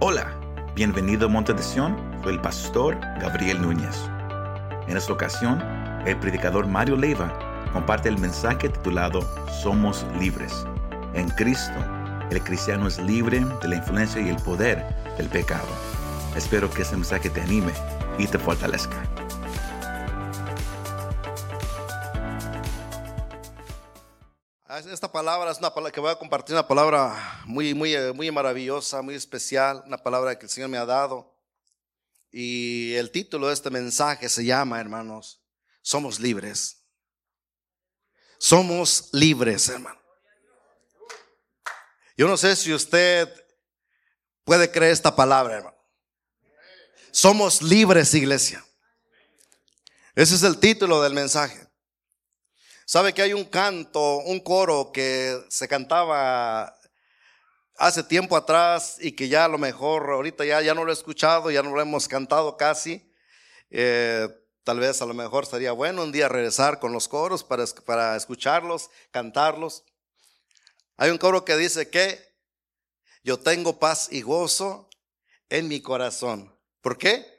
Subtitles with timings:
[0.00, 0.32] Hola,
[0.76, 4.08] bienvenido a Monte de Sion, soy el pastor Gabriel Núñez.
[4.86, 5.60] En esta ocasión,
[6.06, 7.36] el predicador Mario Leiva
[7.72, 9.22] comparte el mensaje titulado
[9.60, 10.64] Somos libres.
[11.14, 11.74] En Cristo,
[12.30, 14.84] el cristiano es libre de la influencia y el poder
[15.16, 15.66] del pecado.
[16.36, 17.72] Espero que este mensaje te anime
[18.18, 19.02] y te fortalezca.
[25.18, 29.02] Palabra es una palabra que voy a compartir, una palabra muy, muy, eh, muy maravillosa,
[29.02, 31.36] muy especial, una palabra que el Señor me ha dado.
[32.30, 35.42] Y el título de este mensaje se llama, hermanos,
[35.82, 36.84] Somos libres.
[38.38, 40.00] Somos libres, hermano.
[42.16, 43.28] Yo no sé si usted
[44.44, 45.76] puede creer esta palabra, hermano.
[47.10, 48.64] Somos libres, iglesia.
[50.14, 51.67] Ese es el título del mensaje.
[52.90, 56.74] Sabe que hay un canto, un coro que se cantaba
[57.76, 60.94] hace tiempo atrás y que ya a lo mejor ahorita ya, ya no lo he
[60.94, 63.12] escuchado, ya no lo hemos cantado casi.
[63.68, 64.26] Eh,
[64.64, 68.16] tal vez a lo mejor sería bueno un día regresar con los coros para, para
[68.16, 69.84] escucharlos, cantarlos.
[70.96, 72.18] Hay un coro que dice que
[73.22, 74.88] yo tengo paz y gozo
[75.50, 76.58] en mi corazón.
[76.80, 77.38] ¿Por qué?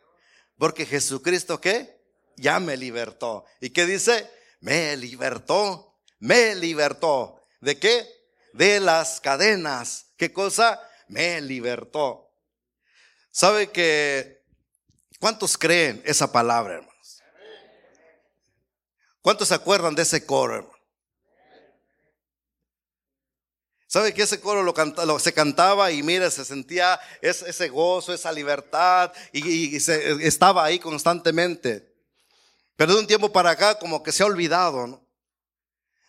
[0.60, 2.04] Porque Jesucristo qué?
[2.38, 3.46] Ya me libertó.
[3.60, 4.30] ¿Y qué dice?
[4.60, 7.42] Me libertó, me libertó.
[7.62, 8.08] ¿De qué?
[8.54, 10.08] De las cadenas.
[10.18, 10.80] ¿Qué cosa?
[11.08, 12.32] Me libertó.
[13.32, 14.44] ¿Sabe que
[15.20, 17.24] cuántos creen esa palabra, hermanos?
[19.22, 20.80] ¿Cuántos se acuerdan de ese coro, hermano?
[23.90, 29.12] ¿Sabe que ese coro lo, se cantaba y mire, se sentía ese, gozo, esa libertad
[29.34, 29.76] y,
[30.24, 31.89] estaba ahí constantemente?
[32.80, 35.06] Pero de un tiempo para acá como que se ha olvidado.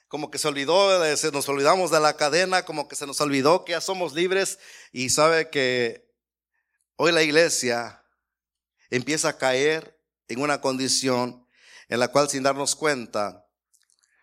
[0.06, 3.64] Como que se olvidó, se nos olvidamos de la cadena, como que se nos olvidó
[3.64, 4.56] que ya somos libres
[4.92, 6.08] y sabe que
[6.94, 8.04] hoy la iglesia
[8.88, 11.44] empieza a caer en una condición
[11.88, 13.48] en la cual sin darnos cuenta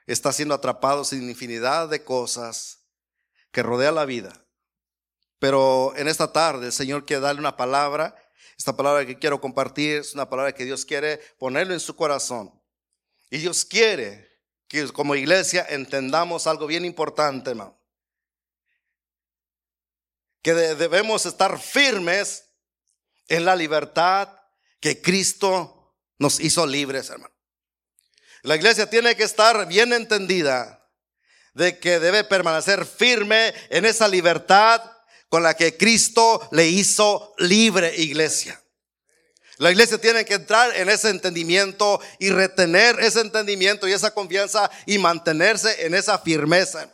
[0.06, 2.86] está siendo atrapados en infinidad de cosas
[3.52, 4.48] que rodea la vida.
[5.38, 8.16] Pero en esta tarde el Señor quiere darle una palabra
[8.58, 12.52] esta palabra que quiero compartir es una palabra que Dios quiere ponerlo en su corazón.
[13.30, 14.28] Y Dios quiere
[14.68, 17.80] que como iglesia entendamos algo bien importante, hermano.
[20.42, 22.46] Que debemos estar firmes
[23.28, 24.30] en la libertad
[24.80, 27.34] que Cristo nos hizo libres, hermano.
[28.42, 30.90] La iglesia tiene que estar bien entendida
[31.54, 34.97] de que debe permanecer firme en esa libertad
[35.30, 38.62] con la que Cristo le hizo libre iglesia.
[39.58, 44.70] La iglesia tiene que entrar en ese entendimiento y retener ese entendimiento y esa confianza
[44.86, 46.90] y mantenerse en esa firmeza.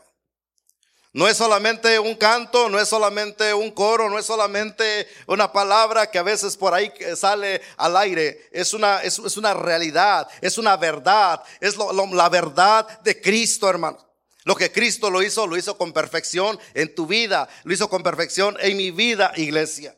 [1.12, 6.10] No es solamente un canto, no es solamente un coro, no es solamente una palabra
[6.10, 8.50] que a veces por ahí sale al aire.
[8.52, 14.13] Es una, es, una realidad, es una verdad, es la verdad de Cristo, hermano.
[14.46, 18.04] Lo que Cristo lo hizo, lo hizo con perfección en tu vida, lo hizo con
[18.04, 19.96] perfección en mi vida, iglesia.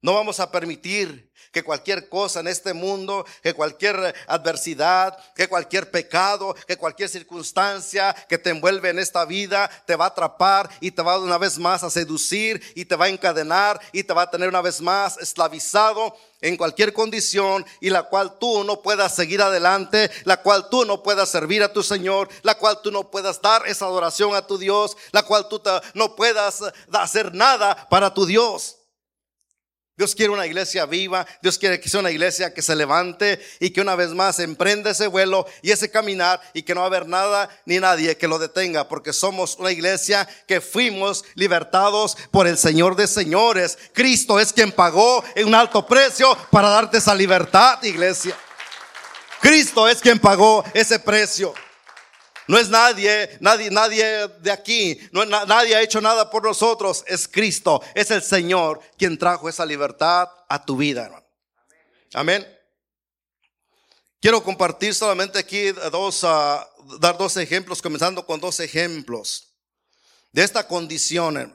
[0.00, 5.90] No vamos a permitir que cualquier cosa en este mundo, que cualquier adversidad, que cualquier
[5.90, 10.90] pecado, que cualquier circunstancia que te envuelve en esta vida te va a atrapar y
[10.90, 14.22] te va una vez más a seducir y te va a encadenar y te va
[14.22, 19.16] a tener una vez más esclavizado en cualquier condición y la cual tú no puedas
[19.16, 23.10] seguir adelante, la cual tú no puedas servir a tu Señor, la cual tú no
[23.10, 25.60] puedas dar esa adoración a tu Dios, la cual tú
[25.94, 28.77] no puedas hacer nada para tu Dios.
[29.98, 33.70] Dios quiere una iglesia viva, Dios quiere que sea una iglesia que se levante y
[33.70, 36.86] que una vez más emprenda ese vuelo y ese caminar y que no va a
[36.86, 42.46] haber nada ni nadie que lo detenga, porque somos una iglesia que fuimos libertados por
[42.46, 43.76] el Señor de señores.
[43.92, 48.36] Cristo es quien pagó un alto precio para darte esa libertad, iglesia.
[49.40, 51.52] Cristo es quien pagó ese precio.
[52.48, 54.98] No es nadie, nadie, nadie de aquí.
[55.12, 57.04] No, nadie ha hecho nada por nosotros.
[57.06, 61.26] Es Cristo, es el Señor quien trajo esa libertad a tu vida, hermano.
[62.14, 62.46] Amén.
[64.18, 69.54] Quiero compartir solamente aquí dos, uh, dar dos ejemplos, comenzando con dos ejemplos
[70.32, 71.54] de esta condición.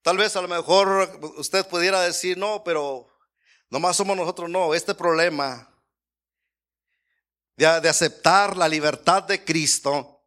[0.00, 3.06] Tal vez a lo mejor usted pudiera decir, no, pero
[3.68, 5.71] nomás somos nosotros, no, este problema
[7.56, 10.22] de, aceptar la libertad de Cristo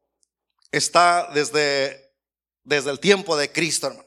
[0.72, 2.14] está desde,
[2.64, 4.06] desde el tiempo de Cristo, hermano.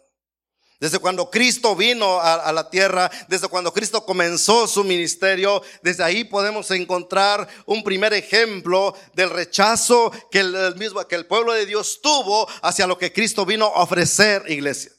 [0.81, 6.23] Desde cuando Cristo vino a, la tierra, desde cuando Cristo comenzó su ministerio, desde ahí
[6.23, 11.99] podemos encontrar un primer ejemplo del rechazo que el, mismo, que el pueblo de Dios
[12.01, 14.93] tuvo hacia lo que Cristo vino a ofrecer, iglesia.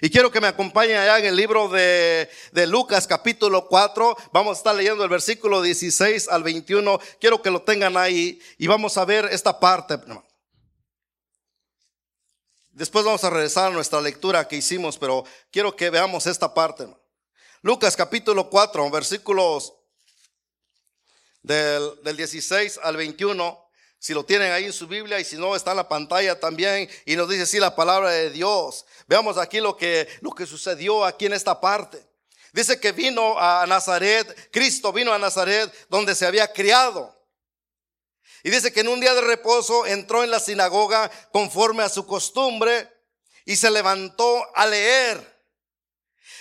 [0.00, 4.16] Y quiero que me acompañen allá en el libro de, de, Lucas capítulo 4.
[4.32, 6.98] Vamos a estar leyendo el versículo 16 al 21.
[7.20, 9.98] Quiero que lo tengan ahí y vamos a ver esta parte.
[12.70, 16.88] Después vamos a regresar a nuestra lectura que hicimos, pero quiero que veamos esta parte.
[17.62, 19.74] Lucas capítulo 4, versículos
[21.42, 23.59] del, del 16 al 21.
[24.00, 26.88] Si lo tienen ahí en su Biblia y si no está en la pantalla también
[27.04, 28.86] y nos dice así la palabra de Dios.
[29.06, 32.02] Veamos aquí lo que, lo que sucedió aquí en esta parte.
[32.54, 37.14] Dice que vino a Nazaret, Cristo vino a Nazaret donde se había criado.
[38.42, 42.06] Y dice que en un día de reposo entró en la sinagoga conforme a su
[42.06, 42.90] costumbre
[43.44, 45.44] y se levantó a leer.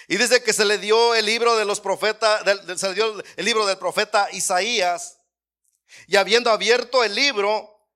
[0.08, 2.42] Y dice que se le dio el libro de los profetas,
[2.78, 5.19] se le dio el libro del profeta Isaías.
[6.08, 7.88] Y habiendo abierto el libro,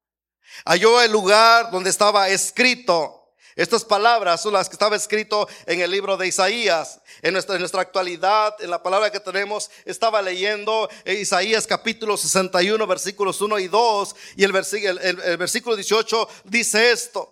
[0.66, 3.20] halló el lugar donde estaba escrito.
[3.56, 7.00] Estas palabras son las que estaba escrito en el libro de Isaías.
[7.22, 12.88] En nuestra, en nuestra actualidad, en la palabra que tenemos, estaba leyendo Isaías capítulo 61,
[12.88, 14.16] versículos 1 y 2.
[14.38, 17.30] Y el, versículo, el versículo 18 dice esto.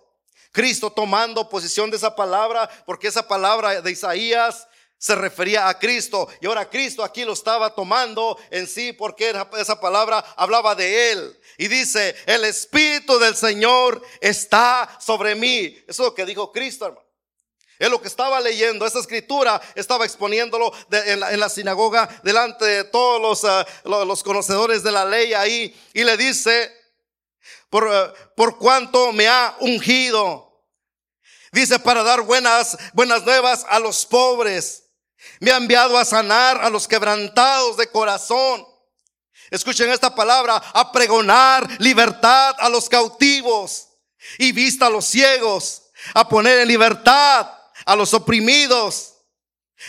[0.52, 4.68] Cristo tomando posición de esa palabra, porque esa palabra de Isaías
[5.02, 9.80] se refería a Cristo y ahora Cristo aquí lo estaba tomando en sí porque esa
[9.80, 11.40] palabra hablaba de él.
[11.58, 15.76] Y dice, el Espíritu del Señor está sobre mí.
[15.88, 17.04] Eso es lo que dijo Cristo, hermano.
[17.80, 23.20] Es lo que estaba leyendo, esa escritura estaba exponiéndolo en, la, sinagoga delante de todos
[23.20, 25.76] los, los, conocedores de la ley ahí.
[25.94, 26.72] Y le dice,
[27.68, 30.62] por, ah, por cuanto me ha ungido.
[31.50, 34.81] Dice, para dar buenas, buenas nuevas a los pobres
[35.40, 38.66] me ha enviado a sanar a los quebrantados de corazón.
[39.50, 43.88] Escuchen esta palabra, a pregonar libertad a los cautivos
[44.38, 47.50] y vista a los ciegos, a poner en libertad
[47.84, 49.14] a los oprimidos,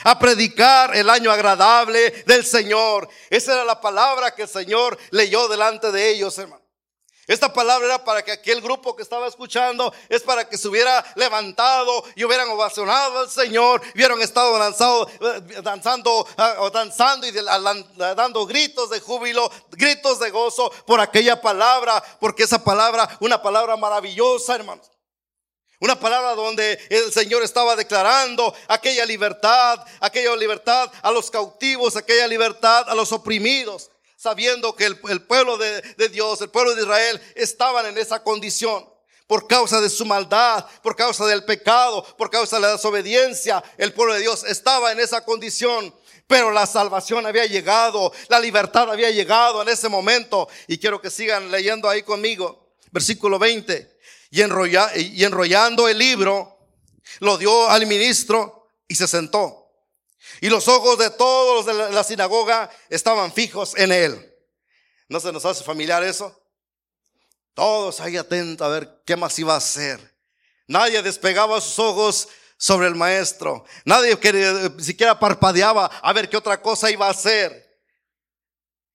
[0.03, 3.07] a predicar el año agradable del Señor.
[3.29, 6.62] Esa era la palabra que el Señor leyó delante de ellos, hermano.
[7.25, 11.04] Esta palabra era para que aquel grupo que estaba escuchando es para que se hubiera
[11.16, 15.10] levantado y hubieran ovacionado al Señor, hubieran estado danzando,
[15.62, 22.44] danzando, ah, danzando y dando gritos de júbilo, gritos de gozo por aquella palabra, porque
[22.44, 24.92] esa palabra, una palabra maravillosa, hermanos.
[25.80, 32.28] Una palabra donde el Señor estaba declarando aquella libertad, aquella libertad a los cautivos, aquella
[32.28, 33.90] libertad a los oprimidos
[34.24, 38.90] sabiendo que el, pueblo de, Dios, el pueblo de Israel, estaban en esa condición
[39.28, 43.62] por causa de su maldad, por causa del pecado, por causa de la desobediencia.
[43.78, 45.94] El pueblo de Dios estaba en esa condición,
[46.25, 50.48] pero la salvación había llegado, la libertad había llegado en ese momento.
[50.70, 54.00] Y quiero que sigan leyendo ahí conmigo, versículo 20.
[54.31, 56.60] Y, enrollando el libro,
[57.20, 59.62] lo dio al ministro y se sentó.
[60.41, 64.35] Y los ojos de todos de la sinagoga estaban fijos en él.
[65.09, 66.39] ¿No se nos hace familiar eso?
[67.53, 70.00] Todos ahí atentos a ver qué más iba a hacer.
[70.68, 72.27] Nadie despegaba sus ojos
[72.57, 73.65] sobre el maestro.
[73.85, 74.18] Nadie
[74.80, 77.63] siquiera parpadeaba a ver qué otra cosa iba a hacer.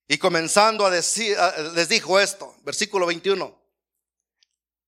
[0.08, 1.36] Y comenzando a decir,
[1.74, 3.62] les dijo esto, versículo 21.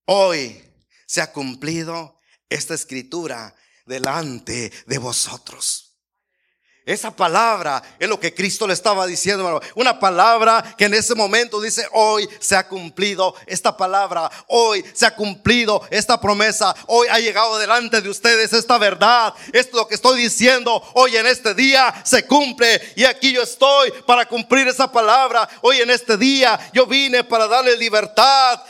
[0.06, 0.64] Hoy
[1.06, 2.19] se ha cumplido
[2.49, 3.55] esta escritura
[3.85, 5.90] delante de vosotros.
[6.91, 9.65] Esa palabra es lo que Cristo le estaba diciendo, hermano.
[9.77, 15.06] Una palabra que en ese momento dice, hoy se ha cumplido esta palabra, hoy se
[15.06, 19.32] ha cumplido esta promesa, hoy ha llegado delante de ustedes esta verdad.
[19.53, 23.43] Esto es lo que estoy diciendo, hoy en este día se cumple y aquí yo
[23.43, 25.49] estoy para cumplir esa palabra.
[25.61, 28.63] Hoy en este día yo vine para darle libertad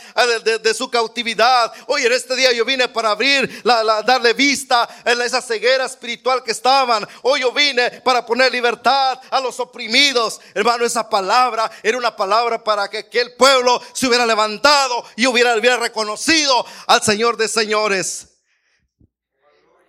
[0.61, 1.73] de, su cautividad.
[1.87, 6.51] Hoy en este día yo vine para abrir, darle vista a esa ceguera espiritual que
[6.51, 7.07] estaban.
[7.23, 10.41] Hoy yo vine para para poner libertad a los oprimidos.
[10.53, 15.55] Hermano, esa palabra era una palabra para que aquel pueblo se hubiera levantado y hubiera,
[15.55, 18.27] hubiera reconocido al Señor de señores.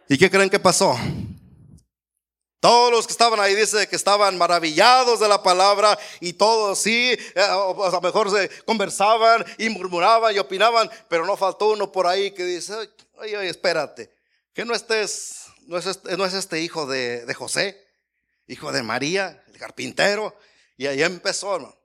[0.09, 0.97] ¿Y qué creen que pasó?
[2.61, 7.19] Todos los que estaban ahí dice que estaban maravillados de la palabra y todos sí,
[7.35, 12.07] eh, a lo mejor se conversaban y murmuraban y opinaban, pero no faltó uno por
[12.07, 12.73] ahí que dice,
[13.14, 14.14] oye, oye espérate,
[14.55, 17.82] que no estés, no es este, no es este hijo de José
[18.52, 20.37] hijo de María, el carpintero.
[20.76, 21.78] Y ahí empezó, hermano.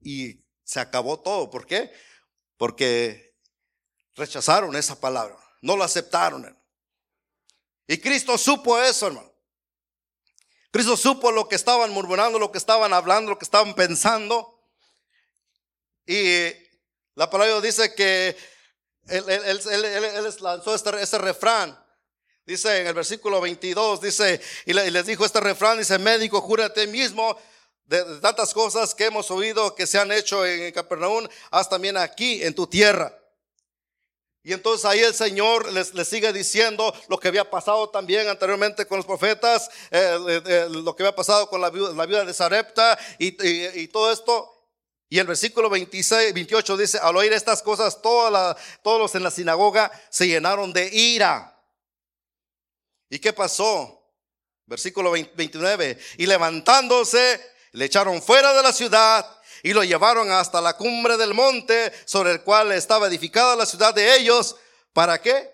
[0.00, 1.50] Y se acabó todo.
[1.50, 1.92] ¿Por qué?
[2.56, 3.36] Porque
[4.14, 5.36] rechazaron esa palabra.
[5.60, 6.58] No lo aceptaron.
[7.86, 9.30] Y Cristo supo eso, hermano.
[10.70, 14.64] Cristo supo lo que estaban murmurando, lo que estaban hablando, lo que estaban pensando.
[16.06, 16.52] Y
[17.14, 18.36] la palabra dice que
[19.08, 21.79] él, él lanzó este, este refrán
[22.46, 27.38] Dice en el versículo 22, dice, y les dijo este refrán, dice, médico, júrate mismo
[27.84, 32.42] de, tantas cosas que hemos oído que se han hecho en Capernaum, haz también aquí
[32.42, 33.16] en tu tierra.
[34.42, 38.96] Y entonces ahí el Señor les, sigue diciendo lo que había pasado también anteriormente con
[38.96, 43.86] los profetas, eh, eh, eh, lo que había pasado con la viuda, de Sarepta y,
[43.88, 44.50] todo esto.
[45.10, 49.90] Y el versículo 26, 28 dice, al oír estas cosas, todos los en la sinagoga
[50.08, 51.59] se llenaron de ira.
[53.10, 54.08] ¿Y qué pasó?
[54.66, 55.98] Versículo 29.
[56.18, 61.34] Y levantándose, le echaron fuera de la ciudad y lo llevaron hasta la cumbre del
[61.34, 64.56] monte sobre el cual estaba edificada la ciudad de ellos.
[64.92, 65.52] ¿Para qué?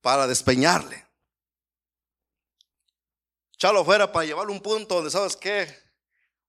[0.00, 1.04] Para despeñarle.
[3.54, 5.82] Echalo fuera para llevarlo a un punto donde, ¿sabes qué?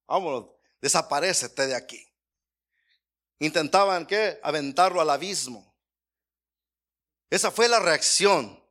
[0.07, 0.45] Vámonos,
[0.79, 2.07] desaparecete de aquí.
[3.39, 4.39] Intentaban, ¿qué?
[4.43, 5.75] Aventarlo al abismo.
[7.29, 8.64] Esa fue la reacción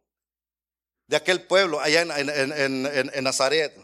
[1.07, 3.77] de aquel pueblo allá en, Nazaret.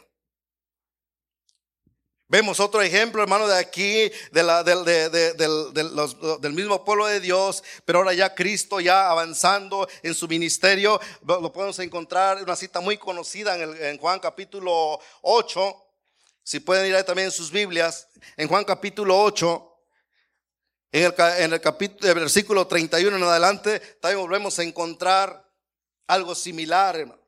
[2.28, 8.14] Vemos otro ejemplo, hermano, de aquí, de la, del, mismo pueblo de Dios, pero ahora
[8.14, 11.00] ya Cristo ya avanzando en su ministerio.
[11.26, 15.76] Lo, podemos encontrar en una cita muy conocida en, Juan capítulo 8.
[16.44, 19.66] Si pueden ir ahí también en sus Biblias, en Juan capítulo 8,
[20.92, 25.49] en el, en el capítulo, versículo 31 en adelante, también volvemos a encontrar
[26.10, 27.20] algo similar, hermano.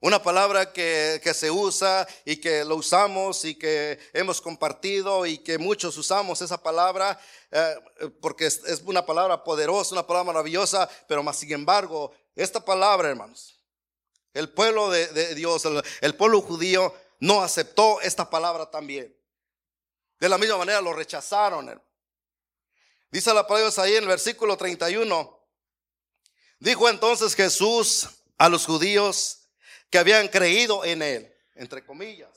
[0.00, 5.58] Una palabra que, se usa y que lo usamos y que hemos compartido y que
[5.58, 7.76] muchos usamos esa palabra eh,
[8.20, 13.60] porque es, una palabra poderosa, una palabra maravillosa, pero más sin embargo, esta palabra, hermanos,
[14.32, 15.64] el pueblo de, Dios,
[16.00, 19.16] el, pueblo judío no aceptó esta palabra también.
[20.18, 21.80] De la misma manera lo rechazaron.
[23.10, 25.41] Dice la palabra ahí en el versículo 31.
[26.62, 29.40] Dijo entonces Jesús a los judíos,
[29.90, 32.30] que habían creído en él, entre comillas.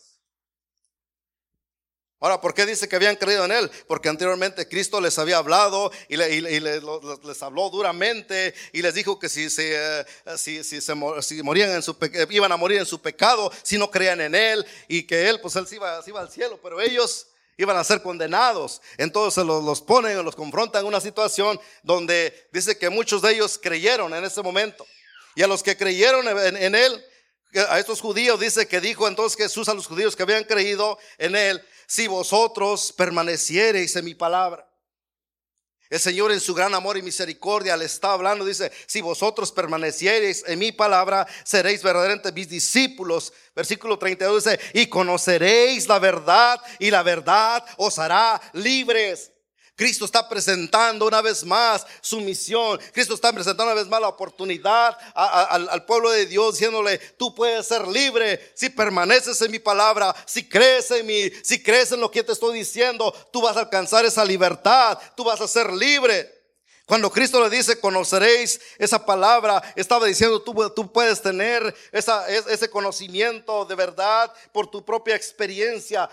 [2.19, 3.69] Ahora, ¿por qué dice que habían creído en Él?
[3.87, 9.47] Porque anteriormente Cristo les había hablado y, les, habló duramente y les dijo que si,
[9.49, 11.95] se, eh, morían en su
[12.31, 15.55] iban a morir en su pecado si no creían en Él y que Él, pues
[15.55, 17.27] Él se iba al cielo, pero ellos
[17.57, 18.81] iban a ser condenados.
[18.97, 23.59] Entonces los, los ponen, los confrontan en una situación donde dice que muchos de ellos
[23.61, 24.85] creyeron en ese momento.
[25.35, 27.05] Y a los que creyeron en Él,
[27.69, 31.35] a estos judíos dice que dijo entonces Jesús a los judíos que habían creído en
[31.35, 34.67] él, si vosotros permaneciereis en mi palabra.
[35.89, 40.43] El Señor en su gran amor y misericordia le está hablando, dice, si vosotros permaneciereis
[40.47, 43.31] en mi palabra, seréis verdaderamente mis discípulos.
[43.55, 49.31] Versículo 32 dice, y conoceréis la verdad y la verdad os hará libres.
[49.75, 52.79] Cristo está presentando una vez más su misión.
[52.93, 57.67] Cristo está presentando una vez más la oportunidad al, pueblo de Dios diciéndole, tú puedes
[57.67, 62.09] ser libre si permaneces en mi palabra, si crees en mí, si crees en lo
[62.09, 66.34] que te estoy diciendo, tú vas a alcanzar esa libertad, tú vas a ser libre.
[66.85, 73.65] Cuando Cristo le dice, conoceréis esa palabra, estaba diciendo, tú, tú puedes tener ese conocimiento
[73.65, 76.07] de verdad por tu propia experiencia,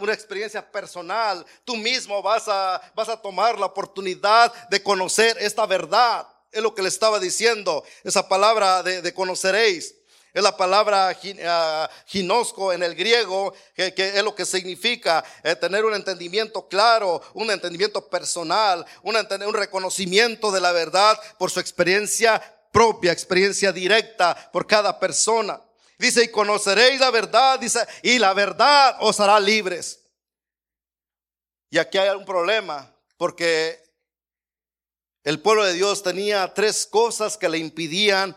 [0.00, 1.44] una experiencia personal.
[1.66, 6.26] Tú mismo vas a, vas a tomar la oportunidad de conocer esta verdad.
[6.50, 9.99] Es lo que le estaba diciendo, esa palabra de conoceréis.
[10.32, 15.84] Es la palabra ah, ginosco en el griego, que, es lo que significa eh, tener
[15.84, 22.40] un entendimiento claro, un entendimiento personal, un, un reconocimiento de la verdad por su experiencia
[22.70, 25.60] propia, experiencia directa por cada persona.
[25.98, 30.00] Dice, y conoceréis la verdad, dice, y la verdad os hará libres.
[31.70, 33.82] Y aquí hay un problema, porque
[35.24, 38.36] el pueblo de Dios tenía tres cosas que le impidían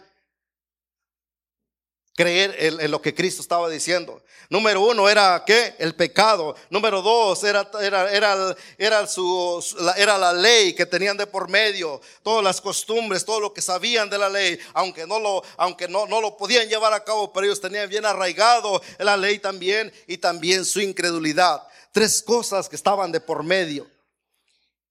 [2.15, 4.22] creer en, lo que Cristo estaba diciendo.
[4.50, 5.75] Número uno era ¿qué?
[5.79, 6.55] El pecado.
[6.70, 9.63] Número dos era, era, era, era, su,
[9.98, 12.01] era la ley que tenían de por medio.
[12.22, 16.05] Todas las costumbres, todo lo que sabían de la ley, aunque no lo, aunque no,
[16.05, 20.17] no lo podían llevar a cabo, pero ellos tenían bien arraigado la ley también y
[20.17, 21.63] también su incredulidad.
[21.91, 23.92] Tres cosas que estaban de por medio.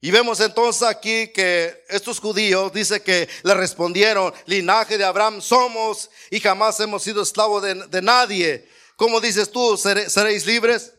[0.04, 6.10] Y vemos entonces aquí que estos judíos dice que le respondieron, linaje de Abraham somos
[6.28, 8.68] y jamás hemos sido esclavos de, nadie.
[8.96, 10.92] ¿Cómo dices tú, seréis libres?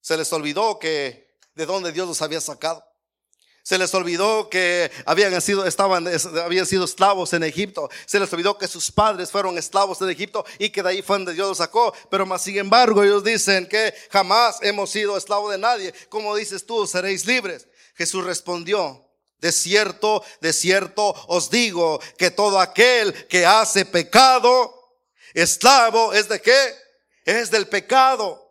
[0.00, 2.87] Se les olvidó que de dónde Dios los había sacado.
[3.68, 6.08] Se les olvidó que habían sido, estaban,
[6.42, 7.90] habían sido esclavos en Egipto.
[8.06, 11.16] Se les olvidó que sus padres fueron esclavos en Egipto y que de ahí fue
[11.16, 11.92] donde Dios los sacó.
[12.08, 15.92] Pero más sin embargo ellos dicen que jamás hemos sido esclavos de nadie.
[16.08, 17.68] Como dices tú, seréis libres.
[17.94, 19.06] Jesús respondió
[19.38, 24.96] De cierto, de cierto os digo que todo aquel que hace pecado,
[25.34, 26.74] esclavo es de qué?
[27.26, 28.47] Es del pecado.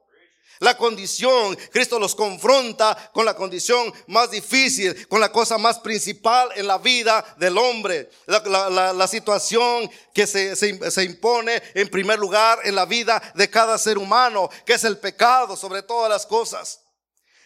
[0.60, 6.50] La condición, Cristo los confronta con la condición más difícil, con la cosa más principal
[6.56, 8.10] en la vida del hombre.
[8.26, 13.98] La, situación que se, se, impone en primer lugar en la vida de cada ser
[13.98, 16.82] humano, que es el pecado sobre todas las cosas.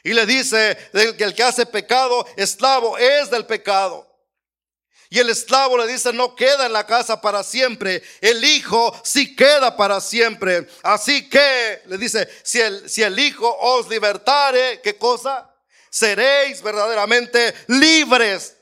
[0.03, 4.10] Y le dice que el que hace pecado, esclavo, es del pecado.
[5.13, 8.01] Y el esclavo le dice, no queda en la casa para siempre.
[8.21, 10.69] El hijo sí queda para siempre.
[10.83, 12.61] Así que, le dice, si
[13.01, 15.53] el, hijo os libertare, ¿qué cosa?
[15.89, 18.55] Seréis verdaderamente libres.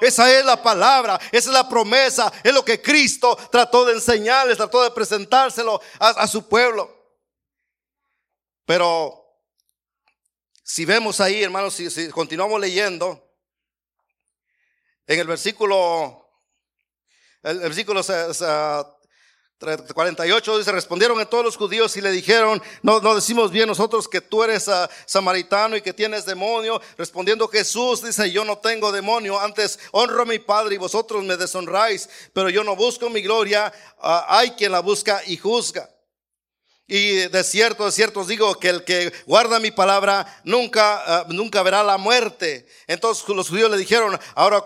[0.00, 4.56] Esa es la palabra, esa es la promesa, es lo que Cristo trató de enseñarles,
[4.56, 6.92] trató de presentárselo a, su pueblo.
[8.66, 9.24] Pero
[10.64, 13.29] si vemos ahí, hermanos, si continuamos leyendo,
[15.10, 16.24] en el versículo,
[17.42, 18.00] el, versículo
[19.92, 24.06] 48 dice, respondieron a todos los judíos y le dijeron, no, no decimos bien nosotros
[24.06, 26.80] que tú eres ah, samaritano y que tienes demonio.
[26.96, 31.36] Respondiendo Jesús dice, yo no tengo demonio, antes honro a mi Padre y vosotros me
[31.36, 35.90] deshonráis, pero yo no busco mi gloria, ah, hay quien la busca y juzga.
[36.92, 41.24] Y de cierto, de cierto os digo que el que guarda mi palabra nunca, ah,
[41.28, 42.66] nunca verá la muerte.
[42.88, 44.62] Entonces los judíos le dijeron, ahora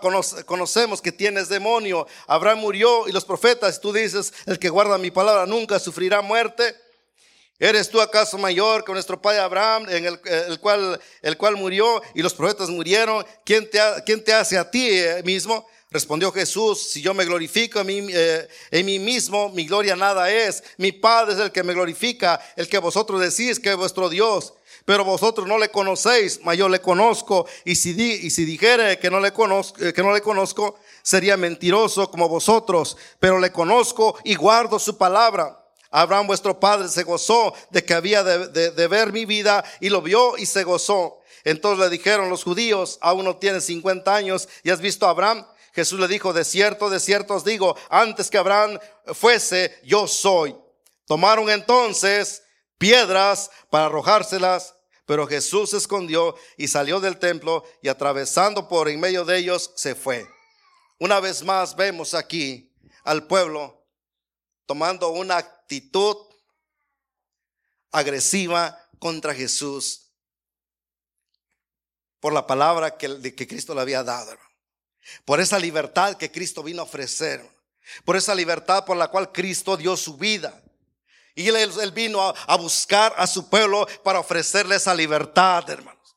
[0.46, 2.06] conocemos que tienes demonio.
[2.26, 6.74] Abraham murió y los profetas, tú dices, el que guarda mi palabra nunca sufrirá muerte.
[7.58, 12.22] ¿Eres tú acaso mayor que nuestro padre Abraham, en el, cual, el cual murió y
[12.22, 13.22] los profetas murieron?
[13.44, 15.68] ¿Quién te, quién te hace a ti eh, mismo?
[15.94, 20.60] Respondió Jesús, si yo me glorifico en mí, eh, en mismo, mi gloria nada es.
[20.76, 24.54] Mi Padre es el que me glorifica, el que vosotros decís que es vuestro Dios.
[24.84, 27.46] Pero vosotros no le conocéis, mas yo le conozco.
[27.64, 31.36] Y si, y si dijere que no, le conozco, eh, que no le conozco, sería
[31.36, 32.96] mentiroso como vosotros.
[33.20, 35.64] Pero le conozco y guardo su palabra.
[35.92, 40.02] Abraham vuestro padre se gozó de que había de, de ver mi vida y lo
[40.02, 41.20] vio y se gozó.
[41.44, 45.46] Entonces le dijeron los judíos, aún no tienes 50 años y has visto a Abraham.
[45.74, 48.78] Jesús le dijo, de cierto, de cierto os digo, antes que Abraham
[49.12, 50.56] fuese, yo soy.
[51.04, 52.44] Tomaron entonces
[52.78, 59.00] piedras para arrojárselas, pero Jesús se escondió y salió del templo y atravesando por en
[59.00, 60.28] medio de ellos se fue.
[61.00, 63.84] Una vez más vemos aquí al pueblo
[64.66, 66.16] tomando una actitud
[67.90, 70.12] agresiva contra Jesús
[72.20, 74.38] por la palabra que, que Cristo le había dado
[75.24, 77.44] por esa libertad que Cristo vino a ofrecer,
[78.04, 80.60] por esa libertad por la cual Cristo dio su vida.
[81.36, 86.16] Y él, vino a, buscar a su pueblo para ofrecerle esa libertad, hermanos.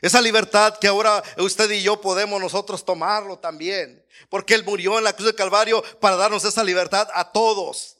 [0.00, 4.04] Esa libertad que ahora usted y yo podemos nosotros tomarlo también.
[4.28, 7.96] Porque Él murió en la cruz del Calvario para darnos esa libertad a todos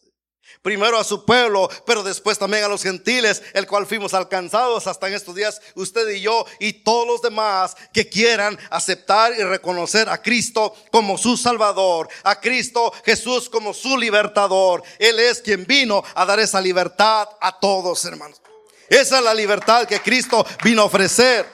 [0.62, 5.08] primero a su pueblo, pero después también a los gentiles, el cual fuimos alcanzados hasta
[5.08, 10.08] en estos días, usted y yo y todos los demás que quieran aceptar y reconocer
[10.08, 14.82] a Cristo como su Salvador, a Cristo Jesús como su libertador.
[14.98, 18.40] Él es quien vino a dar esa libertad a todos, hermanos.
[18.88, 21.46] Esa es la libertad que Cristo vino a ofrecer,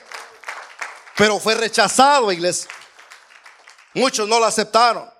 [1.15, 2.69] pero fue rechazado, iglesia.
[3.93, 5.18] Muchos no la aceptaron.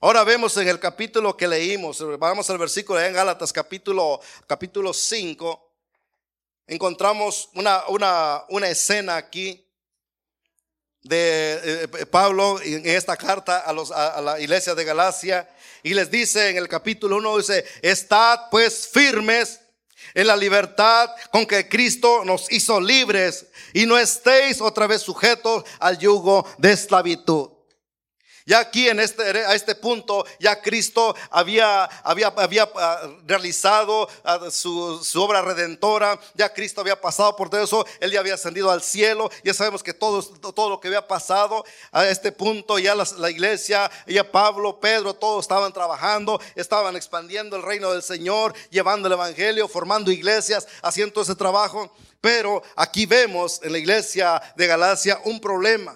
[0.00, 5.72] Ahora vemos en el capítulo que leímos, vamos al versículo en Gálatas capítulo, capítulo 5,
[6.68, 9.66] encontramos una, una, una escena aquí
[11.02, 16.50] de eh, Pablo en esta carta a, los, la iglesia de Galacia y les dice
[16.50, 19.58] en el capítulo 1, dice, estad pues firmes
[20.14, 25.64] en la libertad con que Cristo nos hizo libres y no estéis otra vez sujetos
[25.80, 27.57] al yugo de esclavitud.
[28.48, 34.48] Ya aquí en este, a este punto, ya Cristo había, había, había ah, realizado ah,
[34.50, 38.70] su, su, obra redentora, ya Cristo había pasado por todo eso, Él ya había ascendido
[38.70, 42.94] al cielo, ya sabemos que todo, todo lo que había pasado a este punto, ya
[42.94, 48.54] la, la iglesia, ya Pablo, Pedro, todos estaban trabajando, estaban expandiendo el reino del Señor,
[48.70, 51.94] llevando el Evangelio, formando iglesias, haciendo ese trabajo.
[52.22, 55.94] Pero aquí vemos en la iglesia de Galacia un problema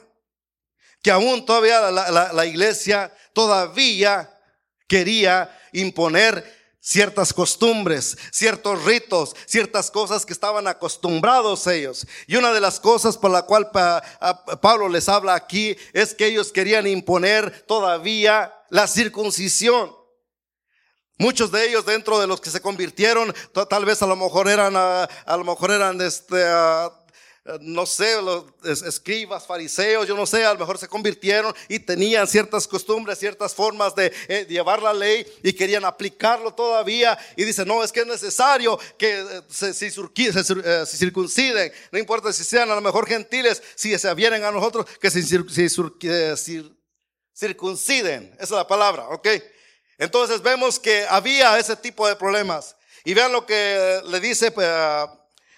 [1.03, 4.31] que aún todavía la, iglesia todavía
[4.87, 12.07] quería imponer ciertas costumbres, ciertos ritos, ciertas cosas que estaban acostumbrados ellos.
[12.27, 13.71] Y una de las cosas por la cual
[14.61, 19.95] Pablo les habla aquí es que ellos querían imponer todavía la circuncisión.
[21.19, 23.33] Muchos de ellos dentro de los que se convirtieron,
[23.69, 26.43] tal vez a lo mejor eran, a, lo mejor eran este,
[27.61, 28.45] no sé, los
[28.83, 33.53] escribas, fariseos, yo no sé, a lo mejor se convirtieron y tenían ciertas costumbres, ciertas
[33.53, 37.19] formas de, eh, llevar la ley y querían aplicarlo todavía.
[37.37, 39.75] Y dice, no, es que es necesario que eh, se,
[40.87, 45.11] circunciden, no importa si sean a lo mejor gentiles, si se vienen a nosotros, que
[45.11, 45.21] se
[47.35, 48.33] circunciden.
[48.35, 49.29] Esa es la palabra, ¿ok?
[49.99, 52.77] Entonces vemos que había ese tipo de problemas.
[53.05, 54.53] Y vean lo que le dice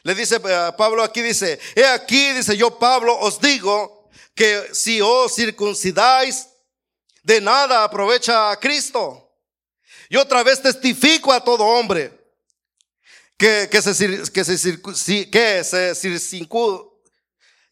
[0.04, 5.00] le dice eh, Pablo aquí, dice, he aquí, dice yo Pablo, os digo que si
[5.00, 6.48] os circuncidáis,
[7.22, 9.20] de nada aprovecha a Cristo.
[10.10, 12.12] Y otra vez testifico a todo hombre
[13.38, 14.82] que, que se, que se,
[15.30, 15.94] que se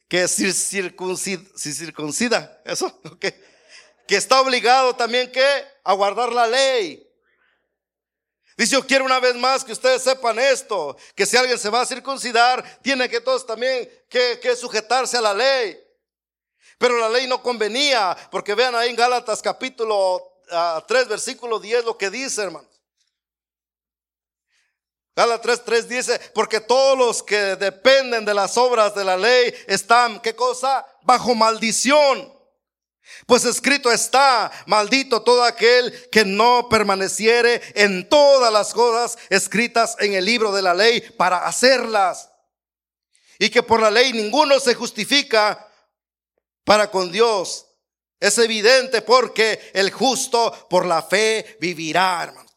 [0.09, 5.45] que circuncida, eso, que está obligado también que
[5.85, 7.07] a guardar la ley.
[8.57, 11.81] Dice, yo quiero una vez más que ustedes sepan esto, que si alguien se va
[11.81, 15.79] a circuncidar, tiene que todos también que, sujetarse a la ley.
[16.79, 21.85] Pero la ley no convenía, porque vean ahí en Gálatas capítulo 3, ah, versículo 10
[21.85, 22.69] lo que dice, hermanos.
[25.15, 29.55] Gálatas 3, 3 dice, porque todos los que dependen de las obras de la ley
[29.67, 30.87] están, ¿qué cosa?
[31.03, 32.32] Bajo maldición.
[33.27, 40.15] Pues escrito está, maldito todo aquel que no permaneciere en todas las cosas escritas en
[40.15, 42.31] el libro de la ley para hacerlas.
[43.39, 45.69] Y que por la ley ninguno se justifica
[46.65, 47.67] para con Dios.
[48.21, 52.52] Es evidente porque el justo por la fe vivirá, hermano.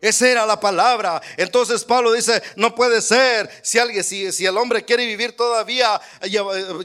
[0.00, 1.20] Esa era la palabra.
[1.36, 6.00] Entonces Pablo dice, no puede ser si alguien, si, si el hombre quiere vivir todavía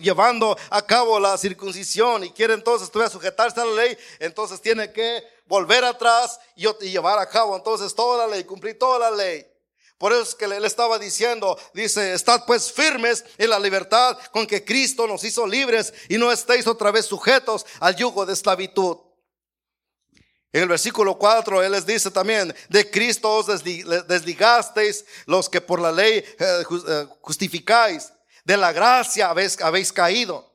[0.01, 4.91] llevando a cabo la circuncisión y quiere entonces todavía sujetarse a la ley, entonces tiene
[4.91, 9.45] que volver atrás y, llevar a cabo entonces toda la ley, cumplir toda la ley.
[9.99, 14.47] Por eso es que le estaba diciendo, dice, estad pues firmes en la libertad con
[14.47, 18.97] que Cristo nos hizo libres y no estéis otra vez sujetos al yugo de esclavitud.
[20.53, 25.81] En el versículo 4 Él les dice también, de Cristo os desligasteis los que por
[25.81, 28.13] la ley eh, eh, justificáis,
[28.45, 30.53] de la gracia habéis, caído.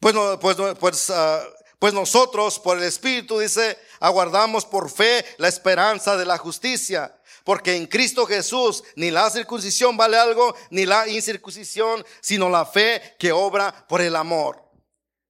[0.00, 1.44] Pues, pues, pues, ah,
[1.78, 7.14] pues nosotros por el Espíritu, dice, aguardamos por fe la esperanza de la justicia.
[7.44, 13.16] Porque en Cristo Jesús ni la circuncisión vale algo, ni la incircuncisión, sino la fe
[13.18, 14.62] que obra por el amor.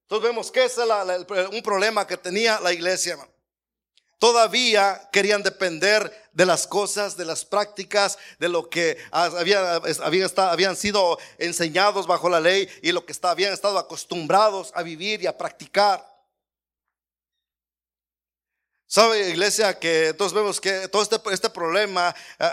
[0.03, 3.17] Entonces vemos que ese es un problema que tenía la iglesia,
[4.19, 11.17] todavía querían depender de las cosas, de las prácticas, de lo que habían, habían, sido
[11.37, 16.05] enseñados bajo la ley y lo que habían estado acostumbrados a vivir y a practicar.
[18.85, 22.51] ¿Sabe, iglesia, que entonces vemos que todo este, este problema eh,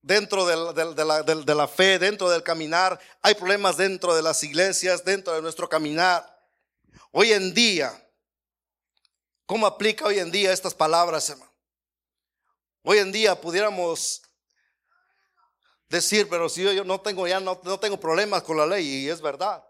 [0.00, 0.56] dentro de
[1.04, 5.42] la, de la fe, dentro del caminar, hay problemas dentro de las iglesias, dentro de
[5.42, 6.24] nuestro caminar.
[7.10, 7.92] Hoy en día,
[9.50, 11.50] ¿Cómo aplica hoy en día estas palabras, hermano?
[12.84, 14.22] Hoy en día pudiéramos
[15.88, 19.08] decir, pero si yo, no tengo ya no, no tengo problemas con la ley, y
[19.08, 19.60] es verdad.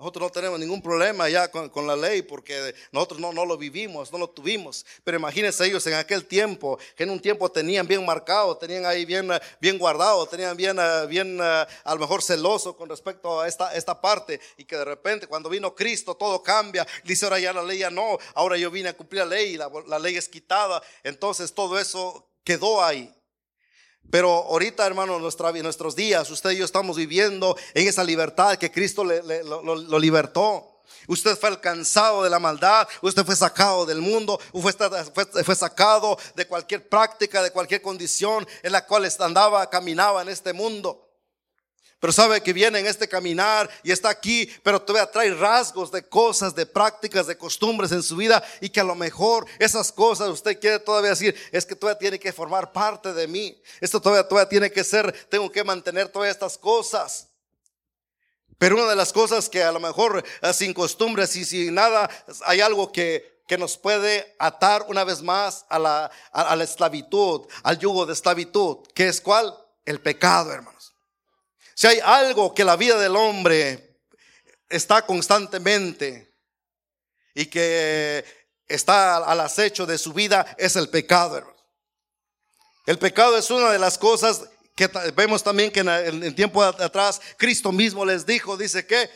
[0.00, 4.10] Nosotros no tenemos ningún problema ya con, la ley porque nosotros no, no, lo vivimos,
[4.10, 4.86] no lo tuvimos.
[5.04, 9.04] Pero imagínense ellos en aquel tiempo, que en un tiempo tenían bien marcado, tenían ahí
[9.04, 9.28] bien,
[9.60, 14.40] bien guardado, tenían bien, bien a lo mejor celoso con respecto a esta, esta parte.
[14.56, 16.86] Y que de repente cuando vino Cristo todo cambia.
[17.04, 19.70] Dice ahora ya la ley ya no, ahora yo vine a cumplir la ley la,
[19.86, 20.82] la ley es quitada.
[21.04, 23.14] Entonces todo eso quedó ahí.
[24.10, 28.70] Pero ahorita, hermano, nuestra, nuestros días, usted y yo estamos viviendo en esa libertad que
[28.70, 30.66] Cristo le, lo, libertó.
[31.06, 36.18] Usted fue alcanzado de la maldad, usted fue sacado del mundo, fue, fue, fue, sacado
[36.34, 41.09] de cualquier práctica, de cualquier condición en la cual andaba, caminaba en este mundo.
[42.00, 46.02] Pero sabe que viene en este caminar y está aquí, pero todavía trae rasgos de
[46.02, 50.30] cosas, de prácticas, de costumbres en su vida y que a lo mejor esas cosas
[50.30, 53.60] usted quiere todavía decir, es que todavía tiene que formar parte de mí.
[53.82, 57.28] Esto todavía, todavía tiene que ser, tengo que mantener todas estas cosas.
[58.56, 62.08] Pero una de las cosas que a lo mejor eh, sin costumbres y sin nada,
[62.46, 67.46] hay algo que, que nos puede atar una vez más a la, a la esclavitud,
[67.62, 69.54] al yugo de esclavitud, que es cuál?
[69.84, 70.79] El pecado, hermano.
[71.80, 74.02] Si hay algo que la vida del hombre
[74.68, 76.36] está constantemente
[77.32, 78.22] y que
[78.68, 81.56] está al acecho de su vida, es el pecado.
[82.84, 84.42] El pecado es una de las cosas
[84.76, 85.88] que vemos también que en
[86.22, 89.08] el tiempo atrás Cristo mismo les dijo, dice que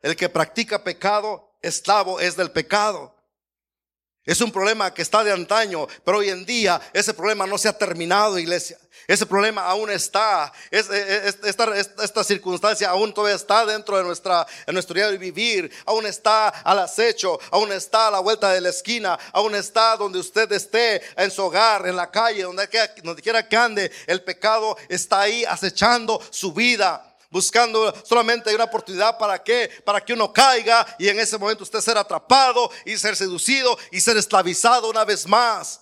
[0.00, 3.19] el que practica pecado, esclavo es del pecado.
[4.26, 7.68] Es un problema que está de antaño, pero hoy en día ese problema no se
[7.68, 8.78] ha terminado, iglesia.
[9.10, 10.52] Ese problema aún está.
[10.70, 15.68] esta, circunstancia aún todavía está dentro de nuestra, en nuestro día de vivir.
[15.84, 17.40] Aún está al acecho.
[17.50, 19.18] Aún está a la vuelta de la esquina.
[19.32, 22.68] Aún está donde usted esté, en su hogar, en la calle, donde,
[23.02, 23.90] donde quiera que ande.
[24.06, 30.12] El pecado está ahí acechando su vida buscando solamente una oportunidad para que para que
[30.12, 34.90] uno caiga y en ese momento usted ser atrapado y ser seducido y ser esclavizado
[34.90, 35.80] una vez más.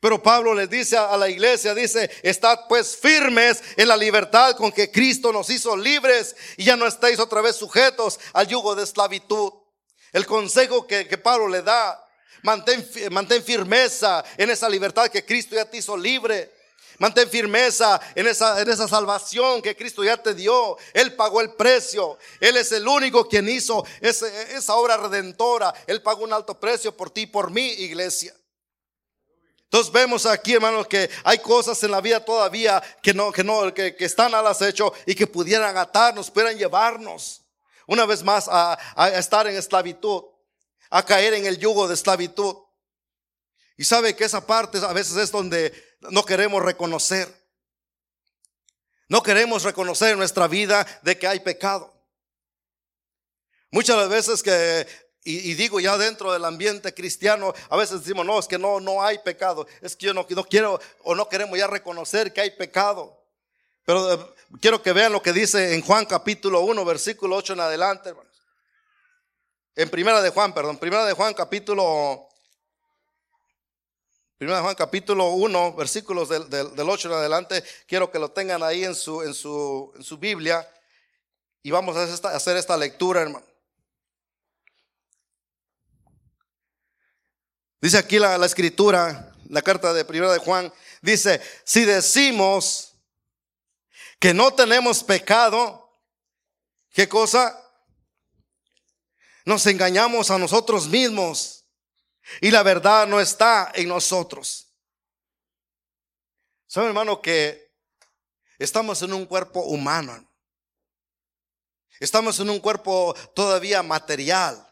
[0.00, 4.70] Pero Pablo les dice a la iglesia, dice, estad pues firmes en la libertad con
[4.70, 8.84] que Cristo nos hizo libres y ya no estáis otra vez sujetos al yugo de
[8.84, 9.52] esclavitud.
[10.12, 11.98] El consejo que, Pablo le da,
[12.42, 16.52] mantén, mantén firmeza en esa libertad que Cristo ya te hizo libre.
[16.98, 20.76] Mantén firmeza en esa, en esa salvación que Cristo ya te dio.
[20.94, 22.18] Él pagó el precio.
[22.40, 25.74] Él es el único quien hizo esa obra redentora.
[25.86, 28.34] Él pagó un alto precio por ti y por mí, iglesia.
[29.64, 33.74] Entonces vemos aquí, hermanos, que hay cosas en la vida todavía que no, que no,
[33.74, 37.42] que, están al acecho y que pudieran atarnos, pudieran llevarnos
[37.86, 40.22] una vez más a, a estar en esclavitud,
[40.88, 42.56] a caer en el yugo de esclavitud.
[43.76, 45.74] Y sabe que esa parte a veces es donde
[46.10, 47.32] no queremos reconocer.
[49.08, 51.92] No queremos reconocer en nuestra vida de que hay pecado.
[53.70, 54.86] Muchas veces que,
[55.22, 59.02] y, digo ya dentro del ambiente cristiano, a veces decimos, no, es que no, no
[59.02, 59.66] hay pecado.
[59.80, 63.22] Es que yo no, no quiero o no queremos ya reconocer que hay pecado.
[63.84, 67.60] Pero eh, quiero que vean lo que dice en Juan capítulo 1, versículo 8 en
[67.60, 68.42] adelante, hermanos.
[69.76, 72.25] En primera de Juan, perdón, primera de Juan capítulo
[74.38, 78.84] Primera Juan capítulo 1, versículos del, del, 8 en adelante, quiero que lo tengan ahí
[78.84, 80.68] en su, en su, en su Biblia
[81.62, 83.46] y vamos a hacer esta, hacer esta lectura, hermano.
[87.80, 90.70] Dice aquí la, la, escritura, la carta de Primera de Juan,
[91.00, 92.92] dice, si decimos
[94.18, 95.90] que no tenemos pecado,
[96.90, 97.58] ¿qué cosa?
[99.46, 101.55] Nos engañamos a nosotros mismos
[102.40, 104.72] y la verdad no está en nosotros.
[106.66, 107.72] ¿Saben, hermano, que
[108.58, 110.26] estamos en un cuerpo humano?
[112.00, 114.62] Estamos en un cuerpo todavía material.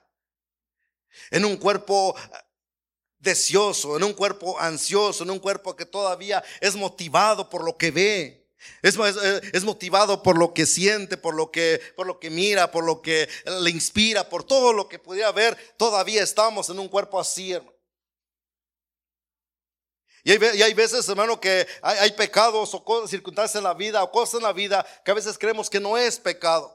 [1.30, 2.16] En un cuerpo
[3.18, 7.90] deseoso, en un cuerpo ansioso, en un cuerpo que todavía es motivado por lo que
[7.90, 8.43] ve.
[8.82, 12.84] Es, es, motivado por lo que siente, por lo que, por lo que mira, por
[12.84, 13.28] lo que
[13.60, 15.56] le inspira, por todo lo que pudiera ver.
[15.76, 17.74] Todavía estamos en un cuerpo así, hermano.
[20.26, 24.44] Y hay, veces, hermano, que hay, pecados o circunstancias en la vida o cosas en
[24.44, 26.74] la vida que a veces creemos que no es pecado.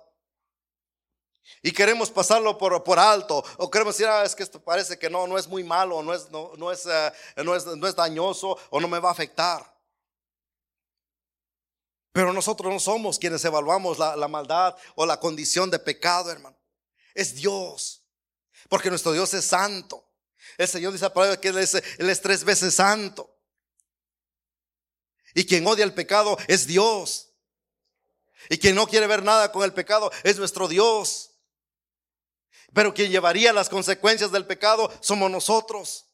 [1.64, 3.44] Y queremos pasarlo por, por alto.
[3.58, 6.14] O queremos decir, ah, es que esto parece que no, no es muy malo, no
[6.14, 7.12] es, no, no es, eh,
[7.44, 9.79] no es, no es dañoso o no me va a afectar.
[12.12, 16.58] Pero nosotros no somos quienes evaluamos la, maldad o la condición de pecado, hermano.
[17.14, 18.04] Es Dios.
[18.68, 20.06] Porque nuestro Dios es santo.
[20.58, 21.08] El Señor dice
[21.40, 23.36] que él es, él es tres veces santo.
[25.36, 27.30] Y quien odia el pecado es Dios.
[28.50, 31.32] Y quien no quiere ver nada con el pecado es nuestro Dios.
[32.74, 36.09] Pero quien llevaría las consecuencias del pecado somos nosotros.